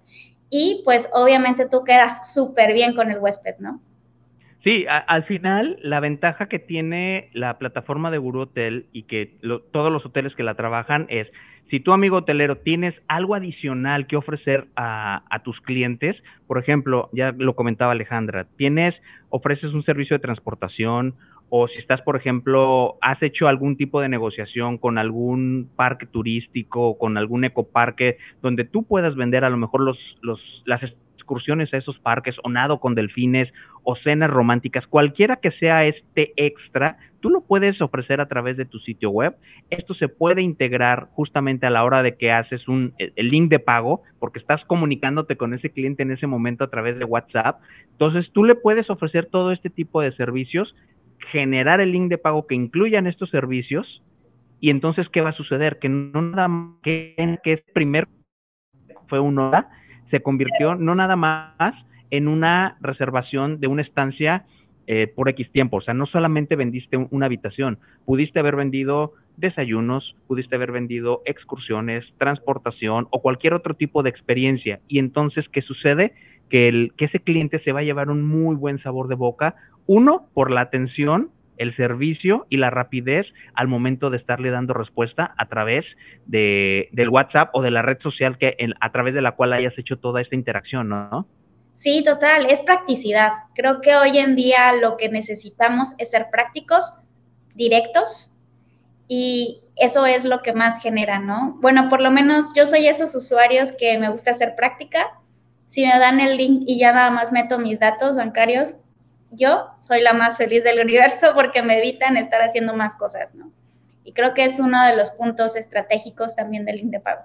y 0.50 0.82
pues 0.84 1.10
obviamente 1.13 1.68
tú 1.70 1.84
quedas 1.84 2.34
súper 2.34 2.74
bien 2.74 2.96
con 2.96 3.12
el 3.12 3.20
huésped, 3.20 3.56
¿no? 3.60 3.79
Sí, 4.63 4.86
al 4.89 5.24
final 5.24 5.79
la 5.82 6.01
ventaja 6.01 6.48
que 6.48 6.60
tiene 6.60 7.29
la 7.34 7.58
plataforma 7.58 8.12
de 8.12 8.18
Guru 8.18 8.41
Hotel 8.41 8.88
y 8.91 9.03
que 9.03 9.38
todos 9.72 9.91
los 9.91 10.06
hoteles 10.06 10.36
que 10.36 10.44
la 10.44 10.56
trabajan 10.56 11.06
es, 11.10 11.27
si 11.70 11.79
tu 11.79 11.94
amigo 11.94 12.18
hotelero 12.18 12.58
tienes 12.58 12.94
algo 13.08 13.36
adicional 13.36 14.06
que 14.08 14.18
ofrecer 14.18 14.68
a, 14.75 15.24
a, 15.29 15.44
tus 15.44 15.62
clientes, 15.62 16.18
por 16.46 16.58
ejemplo, 16.58 17.10
ya 17.13 17.32
lo 17.32 17.56
comentaba 17.56 17.94
Alejandra, 17.94 18.48
tienes, 18.58 18.96
ofreces 19.29 19.74
un 19.74 19.86
servicio 19.86 20.18
de 20.18 20.22
transportación 20.22 21.15
o 21.50 21.68
si 21.68 21.79
estás, 21.79 22.01
por 22.01 22.15
ejemplo, 22.15 22.98
has 23.01 23.22
hecho 23.24 23.48
algún 23.48 23.75
tipo 23.75 24.01
de 24.01 24.10
negociación 24.10 24.77
con 24.77 24.98
algún 24.98 25.70
parque 25.75 26.06
turístico, 26.06 26.98
con 26.98 27.18
algún 27.18 27.44
ecoparque, 27.44 28.18
donde 28.41 28.65
tú 28.65 28.84
puedas 28.84 29.15
vender 29.15 29.44
a 29.44 29.50
lo 29.50 29.58
mejor 29.58 29.82
los, 29.82 29.98
los, 30.22 30.39
las 30.65 30.82
excursiones 31.15 31.72
a 31.74 31.77
esos 31.77 32.00
parques, 32.00 32.36
o 32.44 32.50
nado 32.50 32.79
con 32.79 32.96
delfines, 32.96 33.51
o 33.84 33.96
cenas 33.96 34.29
románticas, 34.29 34.86
cualquiera 34.88 35.38
que 35.38 35.51
sea 35.51 35.86
este 35.86 36.34
extra, 36.36 36.98
tú 37.20 37.29
lo 37.29 37.41
puedes 37.41 37.82
ofrecer 37.82 38.22
a 38.22 38.27
través 38.27 38.58
de 38.58 38.65
tu 38.65 38.79
sitio 38.79 39.10
web. 39.10 39.36
Esto 39.70 39.94
se 39.94 40.08
puede 40.08 40.41
integrar 40.41 41.08
justamente 41.12 41.65
a 41.65 41.70
la 41.70 41.84
hora 41.84 42.03
de 42.03 42.15
que 42.15 42.32
haces 42.32 42.68
un, 42.68 42.94
el 42.98 43.29
link 43.29 43.50
de 43.50 43.60
pago, 43.60 44.01
porque 44.20 44.39
estás 44.39 44.63
comunicándote 44.65 45.38
con 45.38 45.53
ese 45.53 45.70
cliente 45.70 46.03
en 46.03 46.12
ese 46.12 46.27
momento 46.27 46.63
a 46.63 46.70
través 46.70 46.98
de 46.98 47.06
WhatsApp. 47.06 47.60
Entonces, 47.91 48.32
tú 48.32 48.44
le 48.44 48.56
puedes 48.56 48.89
ofrecer 48.89 49.27
todo 49.27 49.51
este 49.51 49.70
tipo 49.70 50.01
de 50.01 50.12
servicios 50.13 50.75
generar 51.32 51.82
el 51.82 51.92
link 51.92 52.10
de 52.10 52.18
pago 52.18 52.48
que 52.48 52.56
incluyan 52.56 53.08
estos 53.08 53.30
servicios 53.30 54.02
y 54.60 54.70
entonces 54.70 55.08
qué 55.10 55.22
va 55.22 55.30
a 55.30 55.34
suceder 55.34 55.80
que 55.80 55.90
no 55.90 56.22
nada 56.22 56.48
más 56.48 56.76
que, 56.82 57.40
que 57.44 57.64
primer 57.74 58.08
fue 59.08 59.20
una 59.20 59.48
hora 59.48 59.70
se 60.12 60.22
convirtió 60.22 60.76
no 60.76 60.96
nada 60.96 61.16
más 61.16 61.76
en 62.12 62.28
una 62.28 62.78
reservación 62.82 63.60
de 63.60 63.68
una 63.68 63.82
estancia 63.82 64.46
eh, 64.92 65.06
por 65.06 65.30
X 65.30 65.52
tiempo, 65.52 65.78
o 65.78 65.82
sea, 65.82 65.94
no 65.94 66.08
solamente 66.08 66.56
vendiste 66.56 66.98
una 66.98 67.28
habitación, 67.28 67.78
pudiste 68.06 68.40
haber 68.40 68.56
vendido 68.56 69.14
desayunos, 69.38 70.16
pudiste 70.28 70.56
haber 70.56 70.72
vendido 70.72 71.22
excursiones, 71.26 72.04
transportación 72.18 73.08
o 73.12 73.22
cualquier 73.22 73.54
otro 73.54 73.76
tipo 73.76 74.02
de 74.02 74.10
experiencia. 74.10 74.80
Y 74.88 74.98
entonces, 74.98 75.48
¿qué 75.50 75.62
sucede? 75.62 76.14
Que, 76.50 76.91
ese 76.98 77.20
cliente 77.20 77.60
se 77.63 77.72
va 77.72 77.79
a 77.79 77.84
llevar 77.84 78.10
un 78.10 78.25
muy 78.25 78.56
buen 78.56 78.82
sabor 78.82 79.08
de 79.08 79.15
boca 79.15 79.56
uno, 79.86 80.27
por 80.34 80.51
la 80.51 80.62
atención, 80.62 81.32
el 81.58 81.75
servicio 81.75 82.46
y 82.50 82.58
la 82.58 82.70
rapidez 82.70 83.25
al 83.53 83.68
momento 83.68 84.10
de 84.10 84.18
estarle 84.18 84.51
dando 84.51 84.74
respuesta 84.74 85.34
a 85.38 85.48
través 85.48 85.84
de, 86.25 86.89
del 86.91 87.10
WhatsApp 87.10 87.50
o 87.53 87.62
de 87.62 87.72
la 87.72 87.82
red 87.82 88.00
social 88.00 88.38
que 88.38 88.56
a 88.79 88.91
través 88.91 89.13
de 89.13 89.22
la 89.22 89.32
cual 89.32 89.53
hayas 89.53 89.77
hecho 89.77 89.98
toda 89.98 90.22
esta 90.22 90.36
interacción, 90.36 90.89
¿no? 90.89 91.27
Sí, 91.74 92.03
total, 92.03 92.46
es 92.50 92.62
practicidad. 92.62 93.32
Creo 93.56 93.82
que 93.82 93.96
hoy 93.96 94.18
en 94.18 94.36
día 94.36 94.74
lo 94.74 94.98
que 94.98 95.10
necesitamos 95.10 95.96
es 95.98 96.12
ser 96.12 96.27
prácticos, 96.29 97.00
directos, 97.56 98.36
y 99.08 99.62
eso 99.75 100.06
es 100.06 100.24
lo 100.24 100.41
que 100.41 100.53
más 100.53 100.82
genera, 100.82 101.20
¿no? 101.20 101.58
Bueno, 101.62 101.89
por 101.89 102.01
lo 102.01 102.12
menos 102.12 102.53
yo 102.56 102.65
soy 102.65 102.88
esos 102.88 103.15
usuarios 103.15 103.72
que 103.72 103.98
me 103.98 104.10
gusta 104.10 104.32
hacer 104.32 104.56
práctica. 104.56 105.08
Si 105.70 105.86
me 105.86 105.98
dan 106.00 106.20
el 106.20 106.36
link 106.36 106.64
y 106.66 106.80
ya 106.80 106.92
nada 106.92 107.12
más 107.12 107.32
meto 107.32 107.60
mis 107.60 107.80
datos 107.80 108.16
bancarios, 108.18 108.76
yo 109.32 109.68
soy 109.80 110.02
la 110.02 110.14
más 110.14 110.38
feliz 110.38 110.64
del 110.64 110.80
universo 110.84 111.28
porque 111.36 111.62
me 111.62 111.78
evitan 111.80 112.18
estar 112.18 112.42
haciendo 112.42 112.76
más 112.76 112.96
cosas, 112.96 113.34
¿no? 113.36 113.52
Y 114.04 114.14
creo 114.14 114.34
que 114.34 114.46
es 114.46 114.60
uno 114.60 114.84
de 114.86 114.98
los 114.98 115.12
puntos 115.12 115.56
estratégicos 115.56 116.36
también 116.36 116.66
del 116.66 116.78
link 116.78 116.90
de 116.90 117.00
pago. 117.00 117.22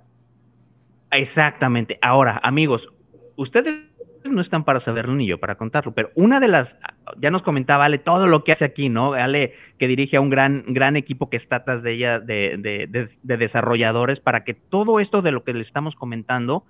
Exactamente. 1.11 1.99
Ahora, 2.03 2.39
amigos, 2.43 2.83
ustedes 3.37 3.87
no 4.25 4.43
están 4.43 4.65
para 4.65 4.85
saberlo 4.85 5.15
ni 5.15 5.27
yo 5.27 5.39
para 5.39 5.55
contarlo, 5.55 5.93
pero 5.93 6.11
una 6.15 6.41
de 6.41 6.49
las, 6.49 6.69
ya 7.19 7.31
nos 7.31 7.43
comentaba 7.43 7.87
Ale 7.87 7.99
todo 7.99 8.27
lo 8.27 8.45
que 8.45 8.53
hace 8.53 8.67
aquí, 8.67 8.91
¿no? 8.91 9.15
Ale 9.15 9.55
que 9.79 9.89
dirige 9.89 10.19
a 10.19 10.21
un 10.21 10.29
gran, 10.29 10.65
gran 10.69 10.97
equipo 10.97 11.31
que 11.31 11.39
está 11.39 11.57
atrás 11.57 11.83
de 11.83 11.93
ella 11.93 12.21
de, 12.21 12.57
de, 12.59 13.09
de 13.23 13.37
desarrolladores 13.37 14.21
para 14.21 14.45
que 14.45 14.53
todo 14.53 15.01
esto 15.01 15.23
de 15.23 15.31
lo 15.31 15.45
que 15.45 15.55
le 15.55 15.63
estamos 15.63 15.95
comentando 15.95 16.65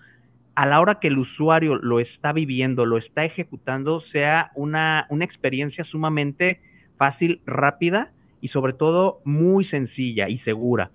a 0.55 0.67
la 0.67 0.81
hora 0.81 1.01
que 1.01 1.09
el 1.09 1.19
usuario 1.19 1.77
lo 1.77 2.01
está 2.01 2.33
viviendo, 2.33 2.87
lo 2.87 2.99
está 2.99 3.25
ejecutando, 3.25 4.01
sea 4.13 4.51
una, 4.55 5.07
una 5.11 5.25
experiencia 5.25 5.85
sumamente 5.85 6.61
fácil, 6.97 7.41
rápida 7.47 8.11
y 8.41 8.49
sobre 8.49 8.73
todo 8.73 9.21
muy 9.25 9.65
sencilla 9.67 10.29
y 10.29 10.39
segura. 10.41 10.91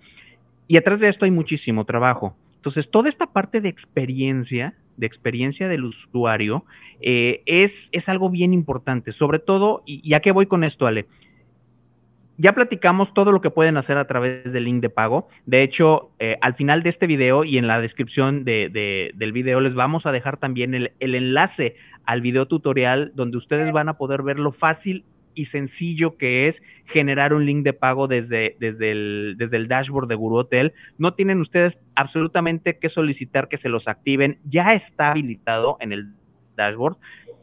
Y 0.68 0.76
atrás 0.76 1.00
de 1.00 1.08
esto 1.08 1.24
hay 1.24 1.30
muchísimo 1.30 1.84
trabajo. 1.84 2.36
Entonces, 2.56 2.88
toda 2.90 3.08
esta 3.08 3.26
parte 3.26 3.60
de 3.60 3.68
experiencia, 3.68 4.74
de 4.96 5.06
experiencia 5.06 5.66
del 5.66 5.84
usuario, 5.84 6.64
eh, 7.00 7.42
es, 7.46 7.72
es 7.90 8.08
algo 8.08 8.30
bien 8.30 8.52
importante. 8.52 9.12
Sobre 9.12 9.38
todo, 9.38 9.82
y 9.84 10.08
ya 10.08 10.20
que 10.20 10.30
voy 10.30 10.46
con 10.46 10.62
esto, 10.62 10.86
Ale, 10.86 11.06
ya 12.40 12.54
platicamos 12.54 13.12
todo 13.12 13.32
lo 13.32 13.42
que 13.42 13.50
pueden 13.50 13.76
hacer 13.76 13.98
a 13.98 14.06
través 14.06 14.50
del 14.50 14.64
link 14.64 14.80
de 14.80 14.88
pago. 14.88 15.28
De 15.44 15.62
hecho, 15.62 16.10
eh, 16.18 16.38
al 16.40 16.54
final 16.54 16.82
de 16.82 16.88
este 16.88 17.06
video 17.06 17.44
y 17.44 17.58
en 17.58 17.66
la 17.66 17.82
descripción 17.82 18.44
de, 18.44 19.12
del 19.14 19.32
video 19.32 19.60
les 19.60 19.74
vamos 19.74 20.06
a 20.06 20.12
dejar 20.12 20.38
también 20.38 20.74
el, 20.74 20.90
enlace 21.00 21.76
al 22.06 22.22
video 22.22 22.46
tutorial 22.46 23.12
donde 23.14 23.36
ustedes 23.36 23.70
van 23.72 23.90
a 23.90 23.98
poder 23.98 24.22
ver 24.22 24.38
lo 24.38 24.52
fácil 24.52 25.04
y 25.34 25.46
sencillo 25.46 26.16
que 26.16 26.48
es 26.48 26.56
generar 26.86 27.34
un 27.34 27.44
link 27.44 27.62
de 27.62 27.74
pago 27.74 28.08
desde, 28.08 28.56
desde, 28.58 28.90
el, 28.90 29.34
desde 29.36 29.58
el 29.58 29.68
dashboard 29.68 30.08
de 30.08 30.14
Guru 30.14 30.36
Hotel. 30.36 30.72
No 30.96 31.12
tienen 31.12 31.42
ustedes 31.42 31.74
absolutamente 31.94 32.78
que 32.78 32.88
solicitar 32.88 33.48
que 33.48 33.58
se 33.58 33.68
los 33.68 33.86
activen. 33.86 34.38
Ya 34.44 34.72
está 34.72 35.10
habilitado 35.10 35.76
en 35.80 35.92
el 35.92 36.14
dashboard. 36.56 36.96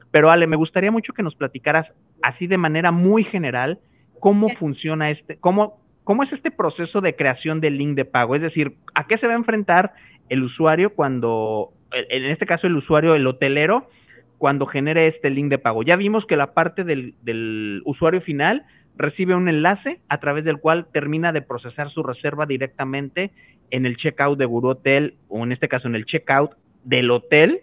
Pero 0.10 0.32
Ale, 0.32 0.48
me 0.48 0.56
gustaría 0.56 0.90
mucho 0.90 1.14
que 1.14 1.22
nos 1.22 1.36
platicaras 1.36 1.86
así 2.24 2.48
de 2.48 2.58
manera 2.58 2.92
muy 2.92 3.24
general 3.24 3.80
cómo 4.20 4.50
funciona 4.58 5.12
este, 5.12 5.38
cómo, 5.38 5.80
cómo 6.04 6.24
es 6.24 6.32
este 6.32 6.52
proceso 6.52 7.02
de 7.02 7.16
creación 7.16 7.62
del 7.62 7.78
link 7.78 7.96
de 7.96 8.06
pago. 8.06 8.36
Es 8.36 8.42
decir, 8.42 8.74
¿a 8.96 9.08
qué 9.08 9.18
se 9.18 9.28
va 9.28 9.34
a 9.34 9.38
enfrentar 9.38 9.94
el 10.30 10.44
usuario 10.44 10.92
cuando, 10.92 11.70
en 11.92 12.26
este 12.26 12.46
caso 12.46 12.68
el 12.68 12.76
usuario, 12.76 13.16
el 13.16 13.28
hotelero, 13.28 13.90
cuando 14.38 14.66
genere 14.66 15.08
este 15.08 15.30
link 15.30 15.50
de 15.50 15.58
pago? 15.58 15.84
Ya 15.84 15.96
vimos 15.96 16.26
que 16.26 16.38
la 16.38 16.54
parte 16.54 16.84
del, 16.84 17.14
del 17.24 17.82
usuario 17.86 18.22
final 18.22 18.66
recibe 18.96 19.36
un 19.36 19.48
enlace 19.48 20.00
a 20.10 20.20
través 20.20 20.44
del 20.44 20.60
cual 20.60 20.88
termina 20.92 21.32
de 21.32 21.42
procesar 21.42 21.90
su 21.92 22.04
reserva 22.04 22.46
directamente 22.46 23.32
en 23.72 23.86
el 23.86 23.98
checkout 23.98 24.38
de 24.38 24.46
Guru 24.46 24.70
Hotel 24.70 25.16
o 25.28 25.44
en 25.44 25.52
este 25.52 25.68
caso 25.68 25.88
en 25.88 25.96
el 25.96 26.06
checkout 26.06 26.52
del 26.84 27.12
hotel, 27.12 27.62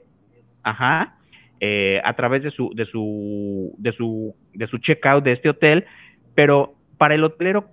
ajá, 0.62 1.16
eh, 1.60 2.00
a 2.04 2.14
través 2.14 2.42
de 2.42 2.50
su, 2.50 2.70
de 2.74 2.84
su, 2.86 3.74
de 3.78 3.92
su, 3.92 4.34
de 4.52 4.66
su 4.66 4.78
checkout 4.78 5.24
de 5.24 5.32
este 5.32 5.48
hotel 5.48 5.86
pero 6.34 6.74
para 6.98 7.14
el 7.14 7.24
hotelero, 7.24 7.70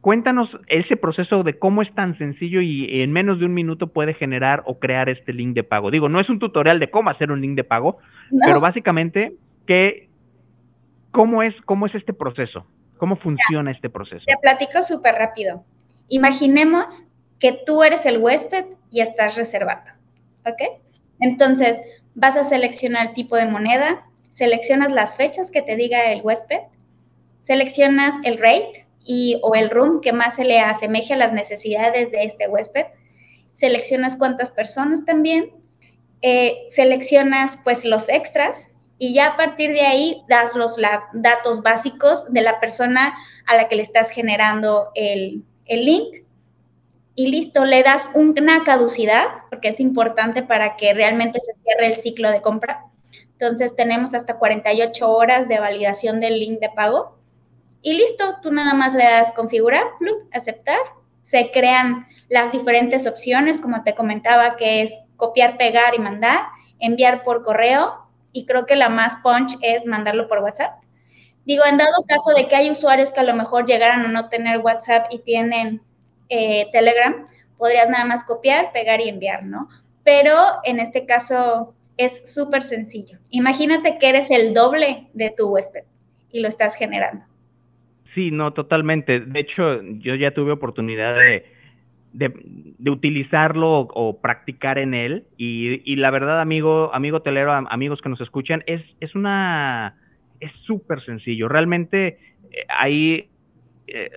cuéntanos 0.00 0.48
ese 0.68 0.96
proceso 0.96 1.42
de 1.42 1.58
cómo 1.58 1.82
es 1.82 1.92
tan 1.94 2.16
sencillo 2.16 2.60
y 2.60 3.02
en 3.02 3.12
menos 3.12 3.40
de 3.40 3.46
un 3.46 3.54
minuto 3.54 3.88
puede 3.88 4.14
generar 4.14 4.62
o 4.66 4.78
crear 4.78 5.08
este 5.08 5.32
link 5.32 5.54
de 5.54 5.64
pago. 5.64 5.90
Digo, 5.90 6.08
no 6.08 6.20
es 6.20 6.28
un 6.28 6.38
tutorial 6.38 6.78
de 6.78 6.90
cómo 6.90 7.10
hacer 7.10 7.32
un 7.32 7.40
link 7.40 7.56
de 7.56 7.64
pago, 7.64 7.98
pero 8.44 8.60
básicamente, 8.60 9.34
¿qué, 9.66 10.08
cómo, 11.10 11.42
es, 11.42 11.54
¿cómo 11.64 11.86
es 11.86 11.94
este 11.94 12.12
proceso? 12.12 12.66
¿Cómo 12.98 13.16
funciona 13.16 13.70
este 13.70 13.90
proceso? 13.90 14.24
Te 14.26 14.36
platico 14.40 14.82
súper 14.82 15.16
rápido. 15.16 15.64
Imaginemos 16.08 17.08
que 17.40 17.58
tú 17.66 17.82
eres 17.82 18.06
el 18.06 18.18
huésped 18.18 18.64
y 18.90 19.00
estás 19.00 19.36
reservado, 19.36 19.90
¿ok? 20.46 20.80
Entonces, 21.20 21.78
vas 22.14 22.36
a 22.36 22.44
seleccionar 22.44 23.12
tipo 23.14 23.36
de 23.36 23.46
moneda, 23.46 24.06
seleccionas 24.30 24.92
las 24.92 25.16
fechas 25.16 25.50
que 25.50 25.62
te 25.62 25.76
diga 25.76 26.12
el 26.12 26.22
huésped, 26.22 26.60
seleccionas 27.46 28.16
el 28.24 28.38
rate 28.38 28.86
y, 29.04 29.38
o 29.42 29.54
el 29.54 29.70
room 29.70 30.00
que 30.00 30.12
más 30.12 30.34
se 30.34 30.44
le 30.44 30.58
asemeje 30.58 31.14
a 31.14 31.16
las 31.16 31.32
necesidades 31.32 32.10
de 32.10 32.24
este 32.24 32.48
huésped, 32.48 32.86
seleccionas 33.54 34.16
cuántas 34.16 34.50
personas 34.50 35.04
también, 35.04 35.52
eh, 36.22 36.66
seleccionas 36.72 37.58
pues 37.62 37.84
los 37.84 38.08
extras 38.08 38.72
y 38.98 39.14
ya 39.14 39.28
a 39.28 39.36
partir 39.36 39.70
de 39.70 39.82
ahí 39.82 40.22
das 40.28 40.56
los 40.56 40.76
datos 41.12 41.62
básicos 41.62 42.32
de 42.32 42.40
la 42.40 42.58
persona 42.58 43.14
a 43.46 43.54
la 43.54 43.68
que 43.68 43.76
le 43.76 43.82
estás 43.82 44.10
generando 44.10 44.90
el, 44.96 45.44
el 45.66 45.84
link 45.84 46.24
y 47.14 47.28
listo, 47.28 47.64
le 47.64 47.84
das 47.84 48.08
una 48.14 48.64
caducidad, 48.64 49.26
porque 49.50 49.68
es 49.68 49.78
importante 49.78 50.42
para 50.42 50.76
que 50.76 50.94
realmente 50.94 51.38
se 51.40 51.54
cierre 51.62 51.86
el 51.86 51.96
ciclo 51.96 52.30
de 52.30 52.42
compra. 52.42 52.86
Entonces 53.38 53.76
tenemos 53.76 54.14
hasta 54.14 54.38
48 54.38 55.10
horas 55.10 55.48
de 55.48 55.60
validación 55.60 56.20
del 56.20 56.40
link 56.40 56.58
de 56.58 56.70
pago. 56.70 57.15
Y 57.86 57.92
listo, 57.92 58.38
tú 58.42 58.50
nada 58.50 58.74
más 58.74 58.94
le 58.94 59.04
das 59.04 59.30
configurar, 59.30 59.84
aceptar. 60.32 60.80
Se 61.22 61.52
crean 61.52 62.08
las 62.28 62.50
diferentes 62.50 63.06
opciones, 63.06 63.60
como 63.60 63.84
te 63.84 63.94
comentaba, 63.94 64.56
que 64.56 64.82
es 64.82 64.92
copiar, 65.14 65.56
pegar 65.56 65.94
y 65.94 66.00
mandar, 66.00 66.46
enviar 66.80 67.22
por 67.22 67.44
correo. 67.44 67.94
Y 68.32 68.44
creo 68.44 68.66
que 68.66 68.74
la 68.74 68.88
más 68.88 69.14
punch 69.22 69.56
es 69.62 69.86
mandarlo 69.86 70.26
por 70.26 70.40
WhatsApp. 70.40 70.82
Digo, 71.44 71.64
en 71.64 71.78
dado 71.78 71.92
caso 72.08 72.32
de 72.32 72.48
que 72.48 72.56
hay 72.56 72.72
usuarios 72.72 73.12
que 73.12 73.20
a 73.20 73.22
lo 73.22 73.34
mejor 73.34 73.66
llegaran 73.66 74.04
a 74.04 74.08
no 74.08 74.28
tener 74.30 74.58
WhatsApp 74.58 75.06
y 75.12 75.20
tienen 75.20 75.80
eh, 76.28 76.68
Telegram, 76.72 77.24
podrías 77.56 77.88
nada 77.88 78.04
más 78.04 78.24
copiar, 78.24 78.72
pegar 78.72 79.00
y 79.00 79.08
enviar, 79.08 79.44
¿no? 79.44 79.68
Pero 80.02 80.58
en 80.64 80.80
este 80.80 81.06
caso 81.06 81.72
es 81.96 82.34
súper 82.34 82.64
sencillo. 82.64 83.20
Imagínate 83.30 83.98
que 83.98 84.08
eres 84.08 84.32
el 84.32 84.54
doble 84.54 85.08
de 85.12 85.30
tu 85.30 85.50
huésped 85.50 85.84
y 86.32 86.40
lo 86.40 86.48
estás 86.48 86.74
generando. 86.74 87.24
Sí, 88.16 88.30
no, 88.30 88.54
totalmente. 88.54 89.20
De 89.20 89.40
hecho, 89.40 89.82
yo 89.82 90.14
ya 90.14 90.30
tuve 90.30 90.50
oportunidad 90.50 91.14
de, 91.14 91.44
de, 92.14 92.90
utilizarlo 92.90 93.80
o, 93.80 94.22
practicar 94.22 94.78
en 94.78 94.94
él 94.94 95.24
y, 95.36 95.96
la 95.96 96.10
verdad, 96.10 96.40
amigo, 96.40 96.94
amigo 96.94 97.20
telero, 97.20 97.52
amigos 97.52 98.00
que 98.00 98.08
nos 98.08 98.22
escuchan, 98.22 98.64
es, 98.66 98.80
es 99.00 99.14
una, 99.14 99.96
es 100.40 100.50
súper 100.64 101.04
sencillo. 101.04 101.46
Realmente 101.46 102.06
eh, 102.52 102.64
ahí 102.70 103.28
eh, 103.86 104.10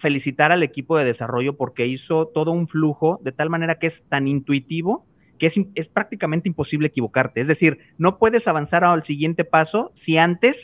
felicitar 0.00 0.50
al 0.50 0.64
equipo 0.64 0.98
de 0.98 1.04
desarrollo 1.04 1.56
porque 1.56 1.86
hizo 1.86 2.26
todo 2.34 2.50
un 2.50 2.66
flujo 2.66 3.20
de 3.22 3.30
tal 3.30 3.50
manera 3.50 3.76
que 3.76 3.86
es 3.86 3.94
tan 4.08 4.26
intuitivo 4.26 5.06
que 5.38 5.46
es, 5.46 5.54
es, 5.76 5.86
prácticamente 5.86 6.48
imposible 6.48 6.88
equivocarte. 6.88 7.40
Es 7.40 7.46
decir, 7.46 7.78
no 7.98 8.18
puedes 8.18 8.44
avanzar 8.48 8.82
al 8.82 9.04
siguiente 9.04 9.44
paso 9.44 9.92
si 10.04 10.16
antes 10.16 10.56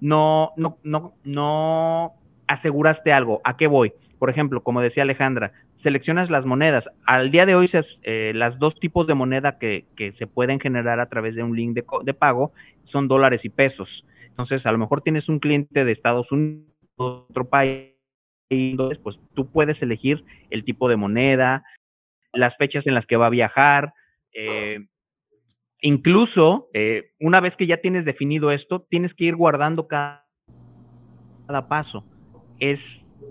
no, 0.00 0.52
no, 0.56 0.78
no, 0.82 1.12
no 1.24 2.14
aseguraste 2.48 3.12
algo. 3.12 3.40
¿A 3.44 3.56
qué 3.56 3.66
voy? 3.66 3.92
Por 4.18 4.30
ejemplo, 4.30 4.62
como 4.62 4.80
decía 4.80 5.04
Alejandra, 5.04 5.52
seleccionas 5.82 6.30
las 6.30 6.44
monedas. 6.44 6.84
Al 7.06 7.30
día 7.30 7.46
de 7.46 7.54
hoy, 7.54 7.70
eh, 8.02 8.32
las 8.34 8.58
dos 8.58 8.74
tipos 8.80 9.06
de 9.06 9.14
moneda 9.14 9.58
que, 9.58 9.84
que, 9.96 10.12
se 10.12 10.26
pueden 10.26 10.58
generar 10.58 10.98
a 11.00 11.08
través 11.08 11.34
de 11.34 11.42
un 11.42 11.54
link 11.54 11.74
de, 11.74 11.84
de 12.02 12.14
pago 12.14 12.52
son 12.90 13.06
dólares 13.06 13.40
y 13.44 13.48
pesos. 13.48 13.88
Entonces, 14.26 14.64
a 14.66 14.72
lo 14.72 14.78
mejor 14.78 15.02
tienes 15.02 15.28
un 15.28 15.38
cliente 15.38 15.84
de 15.84 15.92
Estados 15.92 16.30
Unidos, 16.32 16.66
otro 16.96 17.48
país, 17.48 17.92
pues 19.02 19.16
tú 19.34 19.50
puedes 19.50 19.80
elegir 19.82 20.24
el 20.50 20.64
tipo 20.64 20.88
de 20.88 20.96
moneda, 20.96 21.64
las 22.32 22.56
fechas 22.56 22.86
en 22.86 22.94
las 22.94 23.06
que 23.06 23.16
va 23.16 23.26
a 23.26 23.30
viajar. 23.30 23.92
Eh, 24.32 24.86
incluso, 25.80 26.68
eh, 26.72 27.10
una 27.20 27.40
vez 27.40 27.54
que 27.56 27.66
ya 27.66 27.78
tienes 27.78 28.04
definido 28.04 28.50
esto, 28.50 28.86
tienes 28.88 29.14
que 29.14 29.24
ir 29.24 29.36
guardando 29.36 29.86
cada, 29.86 30.24
cada 31.46 31.68
paso. 31.68 32.04
Es, 32.60 32.80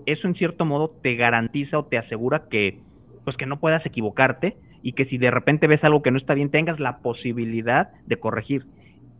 eso 0.06 0.26
en 0.26 0.34
cierto 0.34 0.64
modo 0.64 0.90
te 1.02 1.14
garantiza 1.16 1.78
o 1.78 1.84
te 1.84 1.98
asegura 1.98 2.44
que, 2.50 2.78
pues 3.24 3.36
que 3.36 3.46
no 3.46 3.58
puedas 3.58 3.84
equivocarte 3.86 4.56
y 4.82 4.92
que 4.92 5.06
si 5.06 5.18
de 5.18 5.30
repente 5.30 5.66
ves 5.66 5.82
algo 5.84 6.02
que 6.02 6.10
no 6.10 6.18
está 6.18 6.34
bien, 6.34 6.50
tengas 6.50 6.80
la 6.80 6.98
posibilidad 6.98 7.90
de 8.06 8.16
corregir. 8.16 8.64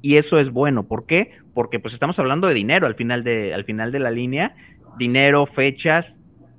Y 0.01 0.17
eso 0.17 0.39
es 0.39 0.53
bueno. 0.53 0.85
¿Por 0.87 1.07
qué? 1.07 1.33
Porque 1.55 1.81
pues 1.81 1.93
estamos 1.93 2.19
hablando 2.19 2.47
de 2.47 2.55
dinero 2.55 2.87
al 2.87 2.95
final 2.95 3.25
de, 3.25 3.53
al 3.53 3.65
final 3.65 3.91
de 3.91 3.99
la 3.99 4.11
línea 4.11 4.55
dinero, 4.99 5.47
fechas. 5.47 6.05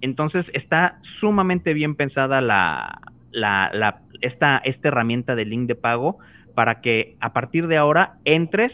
Entonces 0.02 0.46
está 0.54 1.00
sumamente 1.20 1.74
bien 1.74 1.96
pensada 1.96 2.42
la, 2.42 3.02
la, 3.32 4.02
esta, 4.22 4.58
esta 4.60 4.88
herramienta 4.88 5.36
de 5.36 5.46
link 5.46 5.68
de 5.68 5.76
pago 5.76 6.18
para 6.56 6.82
que 6.82 7.16
a 7.20 7.34
partir 7.34 7.68
de 7.68 7.78
ahora 7.78 8.16
entres 8.26 8.72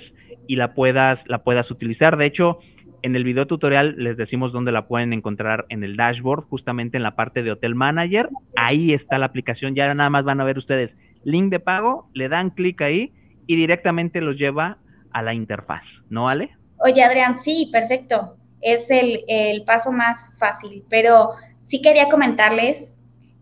y 0.47 0.55
la 0.55 0.73
puedas, 0.73 1.19
la 1.27 1.39
puedas 1.39 1.69
utilizar. 1.71 2.17
De 2.17 2.27
hecho, 2.27 2.59
en 3.05 3.15
el 3.15 3.23
video 3.23 3.45
tutorial 3.47 3.95
les 3.97 4.17
decimos 4.17 4.51
dónde 4.51 4.71
la 4.71 4.87
pueden 4.87 5.13
encontrar 5.13 5.65
en 5.69 5.83
el 5.83 5.95
dashboard, 5.95 6.45
justamente 6.45 6.97
en 6.97 7.03
la 7.03 7.15
parte 7.15 7.43
de 7.43 7.51
Hotel 7.51 7.75
Manager. 7.75 8.29
Ahí 8.55 8.93
está 8.93 9.17
la 9.17 9.27
aplicación, 9.27 9.75
ya 9.75 9.93
nada 9.93 10.09
más 10.09 10.25
van 10.25 10.41
a 10.41 10.43
ver 10.43 10.57
ustedes 10.57 10.91
link 11.23 11.49
de 11.49 11.59
pago, 11.59 12.09
le 12.13 12.29
dan 12.29 12.51
clic 12.51 12.81
ahí 12.81 13.13
y 13.47 13.55
directamente 13.55 14.21
los 14.21 14.37
lleva 14.37 14.77
a 15.11 15.21
la 15.21 15.33
interfaz, 15.33 15.83
¿no, 16.09 16.29
Ale? 16.29 16.51
Oye, 16.77 17.03
Adrián, 17.03 17.39
sí, 17.39 17.69
perfecto 17.71 18.35
es 18.65 18.89
el, 18.89 19.63
paso 19.65 19.91
más 19.91 20.33
fácil, 20.39 20.83
pero 20.89 21.29
sí 21.65 21.81
quería 21.81 22.09
comentarles 22.09 22.91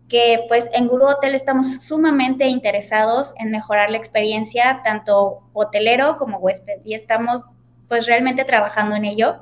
que 0.08 0.44
pues 0.48 0.68
en 0.74 0.86
Guru 0.86 1.06
Hotel 1.06 1.34
estamos 1.34 1.82
sumamente 1.82 2.46
interesados 2.46 3.32
en 3.38 3.50
mejorar 3.50 3.90
la 3.90 3.96
experiencia 3.96 4.82
tanto 4.84 5.40
hotelero 5.54 6.18
como 6.18 6.38
huésped 6.38 6.84
y 6.84 6.92
estamos 6.92 7.42
pues 7.88 8.06
realmente 8.06 8.44
trabajando 8.44 8.96
en 8.96 9.06
ello. 9.06 9.36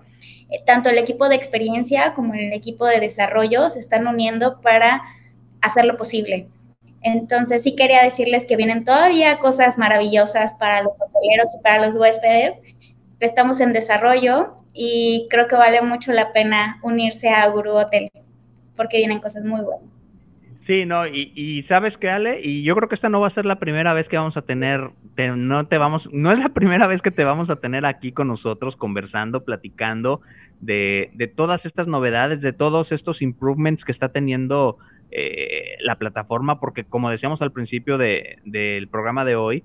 Eh, 0.52 0.62
tanto 0.66 0.90
el 0.90 0.98
equipo 0.98 1.28
de 1.28 1.34
experiencia 1.34 2.12
como 2.12 2.34
el 2.34 2.52
equipo 2.52 2.84
de 2.84 3.00
desarrollo 3.00 3.70
se 3.70 3.78
están 3.78 4.06
uniendo 4.06 4.60
para 4.60 5.00
hacerlo 5.62 5.96
posible. 5.96 6.48
Entonces 7.00 7.62
sí 7.62 7.74
quería 7.74 8.02
decirles 8.02 8.44
que 8.46 8.56
vienen 8.56 8.84
todavía 8.84 9.38
cosas 9.38 9.78
maravillosas 9.78 10.52
para 10.52 10.82
los 10.82 10.92
hoteleros 10.92 11.54
y 11.58 11.62
para 11.62 11.84
los 11.84 11.94
huéspedes. 11.94 12.62
Estamos 13.18 13.60
en 13.60 13.72
desarrollo 13.72 14.58
y 14.74 15.26
creo 15.30 15.48
que 15.48 15.56
vale 15.56 15.80
mucho 15.80 16.12
la 16.12 16.32
pena 16.32 16.78
unirse 16.82 17.30
a 17.30 17.48
Guru 17.48 17.72
Hotel 17.72 18.10
porque 18.76 18.98
vienen 18.98 19.20
cosas 19.20 19.44
muy 19.44 19.62
buenas. 19.62 19.91
Sí, 20.66 20.84
no, 20.86 21.06
y, 21.06 21.32
y 21.34 21.62
sabes 21.64 21.96
que 21.96 22.08
Ale, 22.08 22.40
y 22.40 22.62
yo 22.62 22.76
creo 22.76 22.88
que 22.88 22.94
esta 22.94 23.08
no 23.08 23.20
va 23.20 23.28
a 23.28 23.34
ser 23.34 23.44
la 23.44 23.58
primera 23.58 23.94
vez 23.94 24.06
que 24.08 24.16
vamos 24.16 24.36
a 24.36 24.42
tener, 24.42 24.90
no 25.36 25.66
te 25.66 25.76
vamos, 25.76 26.08
no 26.12 26.30
es 26.30 26.38
la 26.38 26.50
primera 26.50 26.86
vez 26.86 27.02
que 27.02 27.10
te 27.10 27.24
vamos 27.24 27.50
a 27.50 27.56
tener 27.56 27.84
aquí 27.84 28.12
con 28.12 28.28
nosotros 28.28 28.76
conversando, 28.76 29.44
platicando 29.44 30.20
de, 30.60 31.10
de 31.14 31.26
todas 31.26 31.64
estas 31.66 31.88
novedades, 31.88 32.40
de 32.40 32.52
todos 32.52 32.92
estos 32.92 33.22
improvements 33.22 33.84
que 33.84 33.90
está 33.90 34.10
teniendo 34.10 34.76
eh, 35.10 35.76
la 35.80 35.96
plataforma, 35.96 36.60
porque 36.60 36.84
como 36.84 37.10
decíamos 37.10 37.42
al 37.42 37.50
principio 37.50 37.98
de, 37.98 38.38
del 38.44 38.86
programa 38.86 39.24
de 39.24 39.34
hoy, 39.34 39.64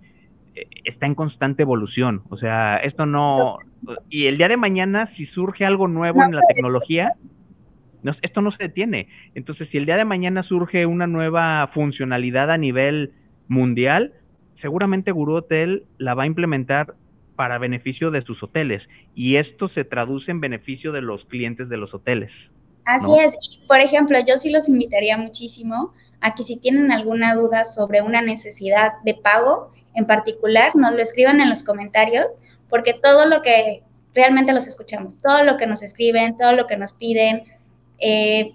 está 0.84 1.06
en 1.06 1.16
constante 1.16 1.64
evolución. 1.64 2.22
O 2.30 2.38
sea, 2.38 2.78
esto 2.78 3.06
no... 3.06 3.60
Y 4.10 4.26
el 4.26 4.38
día 4.38 4.48
de 4.48 4.58
mañana, 4.58 5.12
si 5.16 5.26
surge 5.28 5.66
algo 5.66 5.88
nuevo 5.88 6.24
en 6.24 6.36
la 6.36 6.42
tecnología, 6.48 7.12
no, 8.08 8.16
esto 8.22 8.42
no 8.42 8.52
se 8.52 8.64
detiene. 8.64 9.08
Entonces, 9.36 9.68
si 9.72 9.78
el 9.78 9.86
día 9.86 9.98
de 9.98 10.06
mañana 10.06 10.44
surge 10.44 10.86
una 10.86 11.08
nueva 11.08 11.70
funcionalidad 11.74 12.50
a 12.52 12.58
nivel 12.58 13.12
mundial, 13.48 14.14
seguramente 14.62 15.12
Guru 15.12 15.36
Hotel 15.36 15.84
la 15.98 16.14
va 16.14 16.24
a 16.24 16.28
implementar 16.28 16.96
para 17.36 17.58
beneficio 17.58 18.10
de 18.10 18.24
sus 18.24 18.42
hoteles. 18.42 18.82
Y 19.14 19.36
esto 19.36 19.70
se 19.70 19.84
traduce 19.84 20.32
en 20.32 20.42
beneficio 20.42 20.92
de 20.92 21.02
los 21.02 21.24
clientes 21.26 21.70
de 21.70 21.78
los 21.78 21.94
hoteles. 21.94 22.32
Así 22.86 23.12
es. 23.20 23.36
Y, 23.42 23.68
por 23.68 23.80
ejemplo, 23.80 24.18
yo 24.26 24.38
sí 24.38 24.52
los 24.52 24.70
invitaría 24.70 25.18
muchísimo 25.18 25.94
a 26.22 26.34
que 26.34 26.44
si 26.44 26.58
tienen 26.58 26.92
alguna 26.92 27.36
duda 27.36 27.66
sobre 27.66 28.02
una 28.02 28.22
necesidad 28.22 28.94
de 29.04 29.14
pago 29.14 29.72
en 29.94 30.06
particular, 30.06 30.76
nos 30.76 30.94
lo 30.94 31.02
escriban 31.02 31.42
en 31.42 31.50
los 31.50 31.64
comentarios, 31.64 32.42
porque 32.70 32.94
todo 32.94 33.26
lo 33.26 33.42
que 33.42 33.84
realmente 34.16 34.54
los 34.54 34.68
escuchamos, 34.68 35.22
todo 35.22 35.44
lo 35.44 35.58
que 35.58 35.68
nos 35.68 35.84
escriben, 35.84 36.38
todo 36.38 36.54
lo 36.54 36.66
que 36.66 36.78
nos 36.78 36.94
piden, 36.94 37.44
eh, 38.00 38.54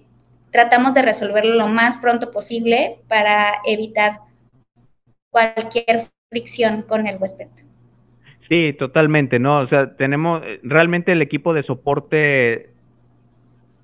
tratamos 0.50 0.94
de 0.94 1.02
resolverlo 1.02 1.55
lo 1.55 1.68
más 1.68 1.96
pronto 1.98 2.31
posible 2.31 2.98
para 3.09 3.55
evitar 3.66 4.18
cualquier 5.31 6.02
fricción 6.31 6.83
con 6.83 7.07
el 7.07 7.16
huésped. 7.18 7.48
Sí, 8.48 8.74
totalmente, 8.78 9.38
¿no? 9.38 9.61
O 9.61 9.68
sea, 9.68 9.96
tenemos, 9.96 10.42
realmente 10.62 11.12
el 11.12 11.22
equipo 11.22 11.55
de 11.55 11.62
soporte 11.62 12.70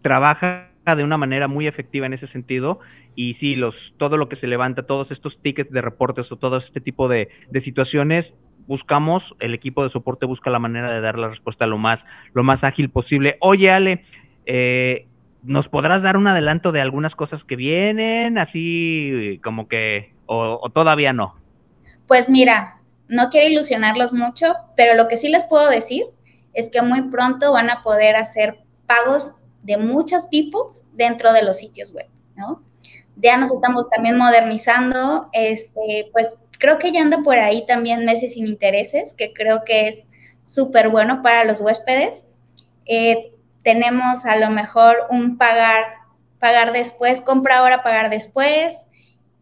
trabaja 0.03 0.69
de 0.97 1.05
una 1.05 1.17
manera 1.17 1.49
muy 1.49 1.67
efectiva 1.67 2.07
en 2.07 2.15
ese 2.15 2.29
sentido 2.29 2.81
y 3.15 3.35
sí, 3.35 3.57
los, 3.57 3.75
todo 3.97 4.17
lo 4.17 4.29
que 4.29 4.37
se 4.37 4.47
levanta, 4.47 4.85
todos 4.85 5.11
estos 5.11 5.37
tickets 5.43 5.73
de 5.73 5.81
reportes 5.81 6.31
o 6.31 6.37
todo 6.37 6.59
este 6.59 6.81
tipo 6.81 7.09
de, 7.09 7.29
situaciones, 7.65 8.25
buscamos, 8.69 9.25
el 9.41 9.55
equipo 9.55 9.83
de 9.83 9.91
soporte 9.91 10.25
busca 10.25 10.51
la 10.51 10.61
manera 10.61 10.93
de 10.93 11.01
dar 11.01 11.19
la 11.19 11.29
respuesta 11.29 11.67
lo 11.67 11.79
más, 11.79 11.99
lo 12.33 12.45
más 12.45 12.63
ágil 12.63 12.91
posible. 12.91 13.37
Oye, 13.41 13.71
Ale, 13.71 14.05
eh, 14.47 15.08
¿nos 15.43 15.69
podrás 15.69 16.03
dar 16.03 16.17
un 16.17 16.27
adelanto 16.27 16.73
de 16.73 16.81
algunas 16.81 17.15
cosas 17.15 17.43
que 17.45 17.57
vienen, 17.57 18.39
así 18.39 19.41
como 19.43 19.69
que, 19.69 20.13
o, 20.27 20.69
todavía 20.73 21.13
no? 21.13 21.35
Pues 22.07 22.29
mira, 22.29 22.81
no 23.09 23.29
quiero 23.31 23.49
ilusionarlos 23.49 24.13
mucho, 24.13 24.55
pero 24.77 24.95
lo 24.95 25.09
que 25.09 25.17
sí 25.17 25.29
les 25.29 25.45
puedo 25.45 25.69
decir 25.69 26.05
es 26.55 26.71
que 26.71 26.83
muy 26.83 27.11
pronto 27.11 27.53
van 27.53 27.71
a 27.71 27.83
poder 27.83 28.17
hacer 28.17 28.59
pagos 28.87 29.35
de 29.63 29.77
muchos 29.77 30.29
tipos 30.31 30.85
dentro 30.95 31.33
de 31.33 31.45
los 31.45 31.59
sitios 31.59 31.93
web, 31.95 32.07
¿no? 32.37 32.63
Ya 33.17 33.37
nos 33.37 33.51
estamos 33.51 33.89
también 33.91 34.17
modernizando, 34.17 35.29
este, 35.33 36.09
pues 36.13 36.37
creo 36.59 36.79
que 36.79 36.93
ya 36.93 37.01
anda 37.01 37.23
por 37.23 37.37
ahí 37.37 37.67
también 37.67 38.05
meses 38.05 38.35
sin 38.35 38.47
intereses, 38.47 39.13
que 39.15 39.33
creo 39.33 39.65
que 39.65 39.89
es 39.89 40.09
súper 40.45 40.89
bueno 40.89 41.23
para 41.23 41.45
los 41.45 41.61
huéspedes. 41.61 42.31
Eh, 42.87 43.33
tenemos 43.69 44.25
a 44.25 44.39
lo 44.39 44.49
mejor 44.49 44.97
un 45.11 45.37
pagar, 45.37 45.85
pagar 46.39 46.73
después, 46.73 47.21
compra 47.21 47.59
ahora, 47.59 47.83
pagar 47.83 48.09
después, 48.09 48.89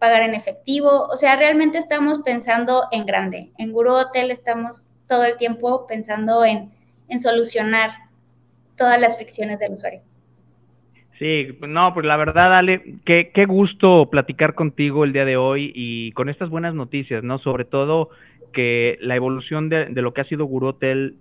pagar 0.01 0.23
en 0.23 0.35
efectivo. 0.35 1.07
O 1.07 1.15
sea, 1.15 1.37
realmente 1.37 1.79
estamos 1.79 2.23
pensando 2.25 2.89
en 2.91 3.07
grande. 3.07 3.51
En 3.57 3.71
Guru 3.71 3.93
Hotel 3.93 4.33
estamos 4.33 4.83
todo 5.07 5.25
el 5.27 5.37
tiempo 5.37 5.87
pensando 5.87 6.45
en, 6.45 6.73
en 7.09 7.21
solucionar 7.21 7.91
todas 8.77 9.01
las 9.01 9.17
fricciones 9.17 9.61
del 9.61 9.75
usuario. 9.75 10.01
Sí, 11.21 11.57
no, 11.61 11.95
pues 11.95 12.05
la 12.05 12.17
verdad, 12.17 12.53
Ale, 12.59 12.97
qué, 13.05 13.31
qué 13.33 13.47
gusto 13.47 14.11
platicar 14.11 14.57
contigo 14.57 15.05
el 15.05 15.13
día 15.13 15.25
de 15.25 15.37
hoy 15.37 15.71
y 15.73 16.11
con 16.13 16.29
estas 16.29 16.51
buenas 16.51 16.75
noticias, 16.75 17.23
¿no? 17.23 17.39
Sobre 17.39 17.65
todo 17.65 18.11
que 18.53 18.99
la 19.01 19.15
evolución 19.15 19.69
de, 19.69 19.85
de 19.85 20.03
lo 20.03 20.13
que 20.13 20.23
ha 20.23 20.25
sido 20.25 20.47
Guru 20.47 20.67
Hotel 20.71 21.15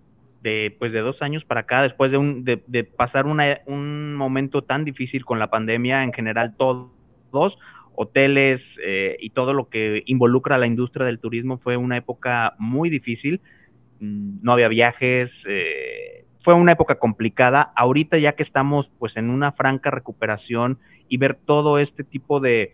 de, 0.45 0.75
pues 0.77 0.91
de 0.93 0.99
dos 1.01 1.19
años 1.23 1.43
para 1.43 1.61
acá, 1.61 1.81
después 1.81 2.11
de, 2.11 2.17
un, 2.17 2.43
de, 2.45 2.61
de 2.67 2.83
pasar 2.83 3.25
una, 3.25 3.61
un 3.65 4.13
momento 4.13 4.61
tan 4.61 4.85
difícil 4.85 5.25
con 5.25 5.39
la 5.39 5.49
pandemia, 5.49 6.03
en 6.03 6.13
general 6.13 6.55
todos, 6.55 7.57
hoteles 7.95 8.61
eh, 8.85 9.17
y 9.19 9.31
todo 9.31 9.53
lo 9.53 9.69
que 9.69 10.03
involucra 10.05 10.55
a 10.55 10.59
la 10.59 10.67
industria 10.67 11.07
del 11.07 11.17
turismo 11.17 11.57
fue 11.57 11.77
una 11.77 11.97
época 11.97 12.53
muy 12.59 12.91
difícil, 12.91 13.41
mm, 13.99 14.43
no 14.43 14.53
había 14.53 14.67
viajes, 14.67 15.31
eh, 15.47 16.25
fue 16.43 16.53
una 16.53 16.73
época 16.73 16.99
complicada. 16.99 17.71
Ahorita 17.75 18.19
ya 18.19 18.33
que 18.33 18.43
estamos 18.43 18.87
pues 18.99 19.17
en 19.17 19.31
una 19.31 19.51
franca 19.53 19.89
recuperación 19.89 20.77
y 21.09 21.17
ver 21.17 21.39
todo 21.43 21.79
este 21.79 22.03
tipo 22.03 22.39
de, 22.39 22.73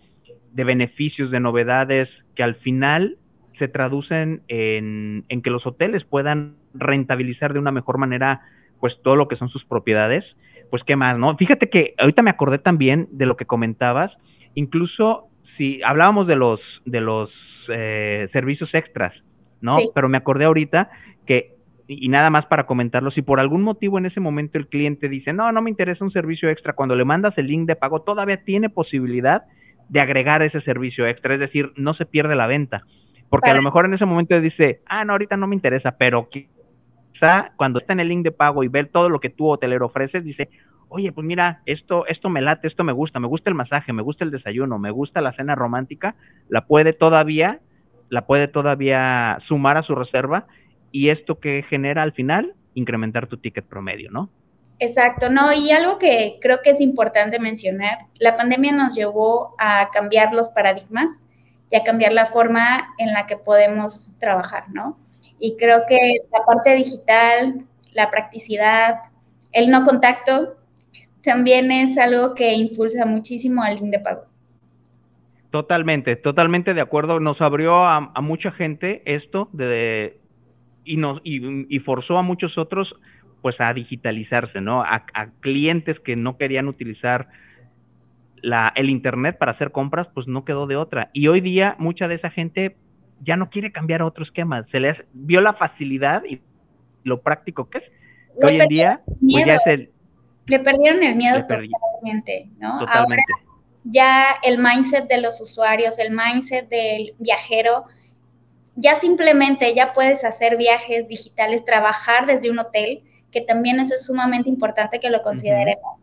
de 0.52 0.64
beneficios, 0.66 1.32
de 1.32 1.40
novedades 1.40 2.10
que 2.36 2.44
al 2.44 2.56
final 2.56 3.18
se 3.62 3.67
traducen 3.67 4.41
en, 4.47 5.24
en, 5.30 5.43
que 5.43 5.52
los 5.52 5.67
hoteles 5.67 6.04
puedan 6.04 6.56
rentabilizar 6.74 7.54
de 7.54 7.60
una 7.60 7.71
mejor 7.71 8.00
manera 8.00 8.41
pues 8.80 9.00
todo 9.04 9.15
lo 9.15 9.28
que 9.28 9.36
son 9.36 9.50
sus 9.50 9.63
propiedades, 9.65 10.26
pues 10.71 10.82
qué 10.84 10.95
más, 10.95 11.15
¿no? 11.15 11.38
Fíjate 11.38 11.69
que 11.69 11.93
ahorita 12.00 12.24
me 12.24 12.32
acordé 12.32 12.58
también 12.58 13.08
de 13.12 13.28
lo 13.28 13.38
que 13.38 13.45
comentabas, 13.45 14.12
incluso 14.56 15.28
si 15.58 15.80
hablábamos 15.84 16.26
de 16.26 16.36
los 16.36 16.60
de 16.86 17.02
los 17.02 17.30
eh, 17.69 18.30
servicios 18.34 18.74
extras, 18.74 19.13
¿no? 19.62 19.74
Sí. 19.74 19.89
Pero 19.93 20.10
me 20.10 20.17
acordé 20.17 20.45
ahorita 20.45 20.89
que 21.28 21.52
y 21.88 22.10
nada 22.10 22.32
más 22.32 22.47
para 22.47 22.65
comentarlo, 22.65 23.12
si 23.12 23.21
por 23.21 23.39
algún 23.39 23.62
motivo 23.62 24.00
en 24.00 24.08
ese 24.08 24.19
momento 24.19 24.58
el 24.58 24.69
cliente 24.69 25.08
dice, 25.08 25.34
no, 25.34 25.52
no 25.52 25.62
me 25.62 25.69
interesa 25.69 26.04
un 26.04 26.12
servicio 26.12 26.50
extra, 26.50 26.74
cuando 26.74 26.95
le 26.95 27.06
mandas 27.06 27.38
el 27.38 27.45
link 27.45 27.67
de 27.67 27.76
pago 27.76 28.02
todavía 28.02 28.43
tiene 28.43 28.69
posibilidad 28.69 29.43
de 29.91 30.00
agregar 30.00 30.41
ese 30.41 30.62
servicio 30.62 31.06
extra, 31.06 31.34
es 31.34 31.41
decir, 31.41 31.74
no 31.76 31.93
se 31.93 32.06
pierde 32.06 32.34
la 32.34 32.47
venta, 32.47 32.84
porque 33.32 33.50
a 33.50 33.54
lo 33.54 33.62
mejor 33.62 33.86
en 33.86 33.94
ese 33.94 34.06
momento 34.06 34.39
dice, 34.41 34.82
ah, 34.86 35.06
no, 35.06 35.13
ahorita 35.13 35.38
no 35.38 35.48
me 35.48 35.56
interesa, 35.56 35.96
pero 35.98 36.28
quizá 36.30 37.54
cuando 37.56 37.80
está 37.80 37.94
en 37.94 38.02
el 38.02 38.10
link 38.10 38.24
de 38.24 38.32
pago 38.32 38.62
y 38.62 38.67
ve 38.67 38.84
todo 38.84 39.08
lo 39.08 39.22
que 39.22 39.30
tú 39.30 39.48
hotelero 39.50 39.86
ofreces, 39.86 40.26
dice, 40.26 40.50
oye, 40.89 41.13
pues 41.13 41.26
mira, 41.26 41.62
esto, 41.65 42.06
esto 42.08 42.30
me 42.30 42.41
late, 42.41 42.67
esto 42.67 42.84
me 42.84 42.91
gusta, 42.91 43.22
me 43.22 43.28
gusta 43.28 43.50
el 43.50 43.56
masaje, 43.56 43.94
me 43.94 44.02
gusta 44.02 44.26
el 44.26 44.32
desayuno, 44.32 44.78
me 44.80 44.91
gusta 44.91 45.22
la 45.22 45.32
cena 45.32 45.56
romántica, 45.56 46.15
la 46.50 46.65
puede 46.65 46.91
todavía, 46.91 47.62
la 48.10 48.26
puede 48.26 48.50
todavía 48.50 49.38
sumar 49.48 49.78
a 49.78 49.84
su 49.84 49.96
reserva 49.96 50.48
y 50.91 51.08
esto 51.08 51.39
que 51.39 51.63
genera 51.70 52.04
al 52.04 52.12
final, 52.12 52.54
incrementar 52.74 53.28
tu 53.28 53.38
ticket 53.38 53.63
promedio, 53.63 54.12
¿no? 54.12 54.30
Exacto, 54.80 55.30
no, 55.30 55.54
y 55.54 55.72
algo 55.72 55.98
que 56.00 56.38
creo 56.41 56.60
que 56.62 56.72
es 56.72 56.82
importante 56.82 57.39
mencionar, 57.39 57.98
la 58.20 58.36
pandemia 58.36 58.74
nos 58.74 58.94
llevó 58.94 59.56
a 59.58 59.88
cambiar 59.94 60.34
los 60.34 60.50
paradigmas 60.50 61.26
y 61.72 61.76
a 61.76 61.84
cambiar 61.84 62.14
la 62.14 62.26
forma 62.26 62.90
en 62.98 63.14
la 63.14 63.26
que 63.28 63.38
podemos 63.38 64.18
trabajar, 64.20 64.66
¿no? 64.74 64.98
Y 65.40 65.56
creo 65.58 65.84
que 65.88 66.18
la 66.32 66.46
parte 66.46 66.76
digital, 66.76 67.66
la 67.94 68.12
practicidad, 68.12 68.96
el 69.52 69.72
no 69.72 69.86
contacto, 69.86 70.56
también 71.24 71.72
es 71.72 71.98
algo 71.98 72.36
que 72.36 72.54
impulsa 72.54 73.06
muchísimo 73.06 73.64
al 73.64 73.76
link 73.76 73.92
de 73.92 74.00
pago. 74.00 74.26
Totalmente, 75.52 76.16
totalmente 76.16 76.74
de 76.74 76.82
acuerdo. 76.82 77.20
Nos 77.20 77.42
abrió 77.42 77.86
a, 77.86 78.00
mucha 78.22 78.52
gente 78.52 79.02
esto 79.06 79.50
de, 79.52 80.18
y, 80.86 80.98
nos, 80.98 81.20
y, 81.24 81.80
forzó 81.80 82.18
a 82.18 82.22
muchos 82.22 82.58
otros 82.58 82.96
pues 83.42 83.60
a 83.60 83.74
digitalizarse, 83.74 84.62
¿no? 84.62 84.82
A, 84.82 85.04
clientes 85.42 86.00
que 86.00 86.16
no 86.16 86.38
querían 86.38 86.68
utilizar 86.68 87.28
la, 88.42 88.72
el 88.76 88.90
Internet 88.90 89.38
para 89.38 89.54
hacer 89.54 89.72
compras, 89.72 90.08
pues 90.14 90.28
no 90.28 90.46
quedó 90.46 90.68
de 90.68 90.76
otra. 90.76 91.10
Y 91.14 91.28
hoy 91.28 91.42
día 91.42 91.76
mucha 91.78 92.08
de 92.08 92.16
esa 92.16 92.30
gente 92.30 92.76
ya 93.24 93.36
no 93.36 93.50
quiere 93.50 93.72
cambiar 93.72 94.02
a 94.02 94.06
otro 94.06 94.24
esquema, 94.24 94.66
se 94.72 94.80
les 94.80 94.98
vio 95.14 95.42
la 95.42 95.54
facilidad 95.54 96.24
y 96.26 96.42
lo 97.04 97.22
práctico 97.22 97.70
que 97.70 97.80
es. 97.80 97.84
Que 98.40 98.46
hoy 98.46 98.62
en 98.62 98.68
día, 98.68 99.02
pues 99.06 99.46
ya 99.46 99.56
es 99.56 99.68
el... 99.68 99.90
Le 100.48 100.60
perdieron 100.60 101.04
el 101.04 101.16
miedo 101.16 101.42
totalmente, 101.42 102.50
¿no? 102.60 102.80
Totalmente. 102.80 103.24
Ahora 103.34 103.52
ya 103.84 104.36
el 104.44 104.58
mindset 104.58 105.08
de 105.08 105.20
los 105.20 105.42
usuarios, 105.42 106.00
el 106.00 106.12
mindset 106.12 106.70
del 106.70 107.14
viajero, 107.20 107.86
ya 108.76 108.96
simplemente 108.96 109.74
ya 109.76 109.94
puedes 109.94 110.24
hacer 110.24 110.58
viajes 110.58 111.08
digitales, 111.08 111.66
trabajar 111.66 112.26
desde 112.26 112.50
un 112.50 112.60
hotel, 112.60 113.04
que 113.32 113.42
también 113.42 113.80
eso 113.80 113.94
es 113.94 114.06
sumamente 114.06 114.50
importante 114.50 115.00
que 115.00 115.10
lo 115.10 115.22
consideremos. 115.22 115.84
Uh 115.84 115.98
-huh. 115.98 116.01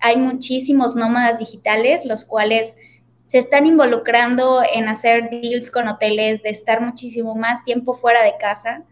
Hay 0.00 0.16
muchísimos 0.16 0.96
nómadas 0.96 1.38
digitales, 1.38 2.04
los 2.04 2.24
cuales 2.24 2.76
se 3.26 3.38
están 3.38 3.66
involucrando 3.66 4.62
en 4.72 4.88
hacer 4.88 5.30
deals 5.30 5.70
con 5.70 5.88
hoteles, 5.88 6.42
de 6.42 6.50
estar 6.50 6.80
muchísimo 6.80 7.34
más 7.34 7.64
tiempo 7.64 7.94
fuera 7.94 8.22
de 8.22 8.34
casa, 8.38 8.82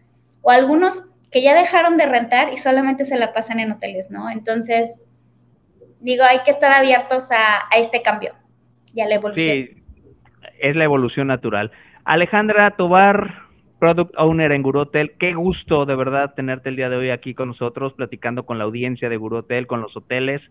o 0.41 0.51
algunos 0.51 1.11
que 1.31 1.41
ya 1.41 1.53
dejaron 1.53 1.97
de 1.97 2.05
rentar 2.05 2.53
y 2.53 2.57
solamente 2.57 3.05
se 3.05 3.17
la 3.17 3.33
pasan 3.33 3.59
en 3.59 3.71
hoteles, 3.71 4.09
¿no? 4.11 4.29
Entonces, 4.29 5.01
digo, 5.99 6.23
hay 6.23 6.39
que 6.45 6.51
estar 6.51 6.71
abiertos 6.71 7.29
a, 7.31 7.65
este 7.77 8.01
cambio 8.01 8.33
y 8.93 9.01
a 9.01 9.07
la 9.07 9.15
evolución. 9.15 9.67
Sí, 9.67 9.83
es 10.59 10.75
la 10.75 10.83
evolución 10.83 11.27
natural. 11.27 11.71
Alejandra 12.05 12.71
Tobar, 12.71 13.41
Product 13.79 14.13
Owner 14.17 14.51
en 14.51 14.61
Guru 14.61 14.81
Hotel, 14.81 15.13
qué 15.19 15.33
gusto 15.33 15.85
de 15.85 15.95
verdad 15.95 16.33
tenerte 16.35 16.69
el 16.69 16.75
día 16.75 16.89
de 16.89 16.95
hoy 16.95 17.09
aquí 17.09 17.33
con 17.33 17.49
nosotros, 17.49 17.93
platicando 17.93 18.45
con 18.45 18.57
la 18.57 18.63
audiencia 18.63 19.09
de 19.09 19.17
Guru 19.17 19.37
Hotel, 19.37 19.67
con 19.67 19.81
los 19.81 19.95
hoteles. 19.97 20.41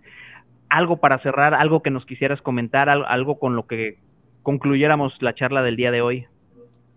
Algo 0.68 0.96
para 0.96 1.18
cerrar, 1.20 1.54
algo 1.54 1.82
que 1.82 1.90
nos 1.90 2.06
quisieras 2.06 2.40
comentar, 2.42 2.88
algo 2.88 3.38
con 3.38 3.56
lo 3.56 3.66
que 3.66 3.98
concluyéramos 4.42 5.14
la 5.20 5.34
charla 5.34 5.62
del 5.62 5.76
día 5.76 5.90
de 5.90 6.02
hoy. 6.02 6.26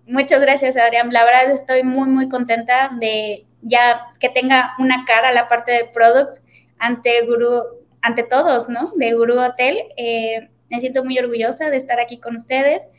Muchas 0.08 0.42
gracias, 0.42 0.78
Adrián. 0.78 1.12
La 1.12 1.26
verdad 1.26 1.52
estoy 1.52 1.84
muy, 1.84 2.08
muy 2.10 2.30
contenta 2.30 2.92
de 3.00 3.46
ya 3.62 4.08
que 4.20 4.30
tenga 4.30 4.74
una 4.80 5.06
cara 5.06 5.32
la 5.32 5.48
parte 5.48 5.72
de 5.72 5.86
product 5.94 6.40
ante 6.80 7.26
Guru, 7.26 7.64
ante 8.02 8.24
todos, 8.24 8.70
¿no? 8.70 8.92
De 8.96 9.14
Guru 9.14 9.40
Hotel. 9.40 9.78
Eh, 9.98 10.50
me 10.70 10.80
siento 10.80 11.04
muy 11.04 11.18
orgullosa 11.20 11.70
de 11.70 11.78
estar 11.78 12.00
aquí 12.00 12.20
con 12.20 12.36
ustedes 12.36 12.90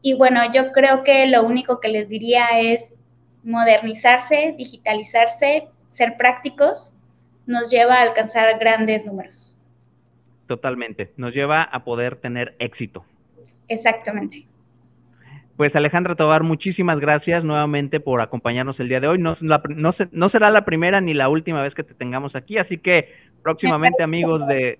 y 0.00 0.14
bueno, 0.14 0.40
yo 0.52 0.72
creo 0.72 1.02
que 1.02 1.26
lo 1.26 1.44
único 1.44 1.80
que 1.80 1.88
les 1.88 2.08
diría 2.08 2.46
es 2.58 2.94
modernizarse, 3.42 4.54
digitalizarse, 4.56 5.68
ser 5.88 6.16
prácticos, 6.16 6.96
nos 7.46 7.70
lleva 7.70 7.96
a 7.96 8.02
alcanzar 8.02 8.58
grandes 8.58 9.04
números. 9.04 9.57
Totalmente, 10.48 11.10
nos 11.18 11.34
lleva 11.34 11.62
a 11.62 11.84
poder 11.84 12.16
tener 12.16 12.56
éxito. 12.58 13.04
Exactamente. 13.68 14.46
Pues 15.58 15.76
Alejandra 15.76 16.14
Tobar, 16.14 16.42
muchísimas 16.42 16.98
gracias 17.00 17.44
nuevamente 17.44 18.00
por 18.00 18.22
acompañarnos 18.22 18.80
el 18.80 18.88
día 18.88 19.00
de 19.00 19.08
hoy. 19.08 19.18
No, 19.18 19.36
la, 19.40 19.60
no, 19.68 19.94
no 20.10 20.30
será 20.30 20.50
la 20.50 20.64
primera 20.64 21.00
ni 21.02 21.12
la 21.12 21.28
última 21.28 21.62
vez 21.62 21.74
que 21.74 21.82
te 21.82 21.94
tengamos 21.94 22.34
aquí, 22.34 22.56
así 22.56 22.78
que 22.78 23.12
próximamente 23.42 24.02
amigos 24.02 24.46
de 24.46 24.78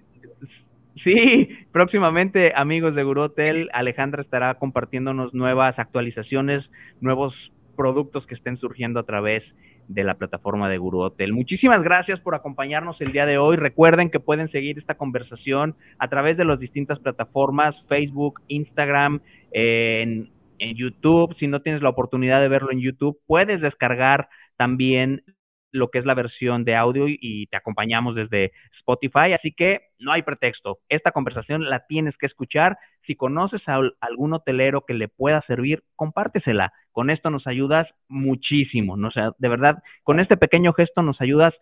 Sí, 1.05 1.49
próximamente, 1.71 2.53
amigos 2.57 2.95
de 2.95 3.05
Guru 3.05 3.23
Hotel, 3.23 3.69
Alejandra 3.73 4.23
estará 4.23 4.55
compartiéndonos 4.55 5.33
nuevas 5.33 5.79
actualizaciones, 5.79 6.69
nuevos 7.01 7.35
productos 7.77 8.27
que 8.27 8.35
estén 8.35 8.57
surgiendo 8.57 8.99
a 8.99 9.05
través 9.05 9.45
de 9.45 9.68
la 9.95 10.15
plataforma 10.15 10.69
de 10.69 10.79
Guru 10.79 11.01
Hotel. 11.01 11.33
Muchísimas 11.33 11.83
gracias 11.83 12.21
por 12.21 12.35
acompañarnos 12.35 13.01
el 13.01 13.13
día 13.13 13.27
de 13.27 13.39
hoy. 13.39 13.57
Recuerden 13.57 14.11
que 14.11 14.21
pueden 14.21 14.51
seguir 14.51 14.79
esta 14.79 14.95
conversación 14.95 15.75
a 15.99 16.09
través 16.09 16.37
de 16.37 16.45
las 16.45 16.61
distintas 16.61 16.99
plataformas, 16.99 17.75
Facebook, 17.89 18.41
Instagram, 18.49 19.21
en 19.53 20.29
YouTube. 20.59 21.35
Si 21.39 21.47
no 21.47 21.63
tienes 21.63 21.83
la 21.83 21.89
oportunidad 21.89 22.41
de 22.41 22.49
verlo 22.49 22.71
en 22.71 22.81
YouTube, 22.81 23.19
puedes 23.27 23.61
descargar 23.61 24.29
también 24.57 25.23
lo 25.71 25.89
que 25.89 25.99
es 25.99 26.05
la 26.05 26.15
versión 26.15 26.65
de 26.65 26.75
audio 26.75 27.07
y 27.09 27.47
te 27.47 27.57
acompañamos 27.57 28.15
desde 28.15 28.53
Spotify, 28.79 29.33
así 29.35 29.53
que 29.53 29.83
no 29.99 30.13
hay 30.13 30.23
pretexto. 30.23 30.79
Esta 30.89 31.13
conversación 31.13 31.69
la 31.69 31.87
tienes 31.87 32.17
que 32.17 32.27
escuchar. 32.27 32.79
Si 33.07 33.17
conoces 33.17 33.63
a 33.69 33.81
algún 34.01 34.33
hotelero 34.33 34.85
que 34.87 34.95
le 34.95 35.09
pueda 35.09 35.43
servir, 35.43 35.83
compártesela. 35.97 36.73
Con 36.93 37.11
esto 37.11 37.31
nos 37.31 37.47
ayudas 37.47 37.87
muchísimo. 38.09 38.97
¿no? 38.97 39.11
sea, 39.11 39.33
de 39.39 39.49
verdad, 39.49 39.83
con 40.05 40.21
este 40.21 40.37
pequeño 40.37 40.73
gesto 40.73 41.03
nos 41.03 41.21
ayudas 41.21 41.55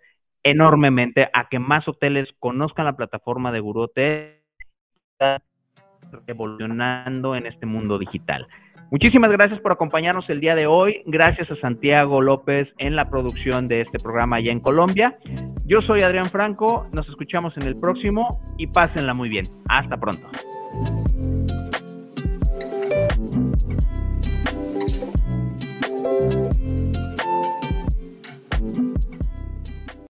enormemente 0.43 1.29
a 1.33 1.49
que 1.49 1.59
más 1.59 1.87
hoteles 1.89 2.29
conozcan 2.39 2.85
la 2.85 2.97
plataforma 2.97 3.51
de 3.51 3.61
Guru 3.61 3.83
Hotel 3.83 4.41
evolucionando 6.27 7.35
en 7.35 7.47
este 7.47 7.67
mundo 7.67 7.99
digital. 7.99 8.47
Muchísimas 8.91 9.31
gracias 9.33 9.61
por 9.61 9.73
acompañarnos 9.73 10.29
el 10.31 10.41
día 10.41 10.55
de 10.55 10.67
hoy. 10.67 11.03
Gracias 11.07 11.51
a 11.51 11.57
Santiago 11.57 12.21
López 12.21 12.69
en 12.79 12.95
la 12.95 13.09
producción 13.11 13.67
de 13.67 13.81
este 13.81 13.99
programa 13.99 14.37
allá 14.37 14.53
en 14.53 14.61
Colombia. 14.61 15.19
Yo 15.65 15.83
soy 15.83 16.03
Adrián 16.03 16.27
Franco, 16.27 16.87
nos 16.93 17.09
escuchamos 17.09 17.57
en 17.57 17.65
el 17.65 17.77
próximo 17.77 18.41
y 18.57 18.69
pásenla 18.69 19.15
muy 19.15 19.29
bien. 19.29 19.45
Hasta 19.69 19.97
pronto. 19.97 20.29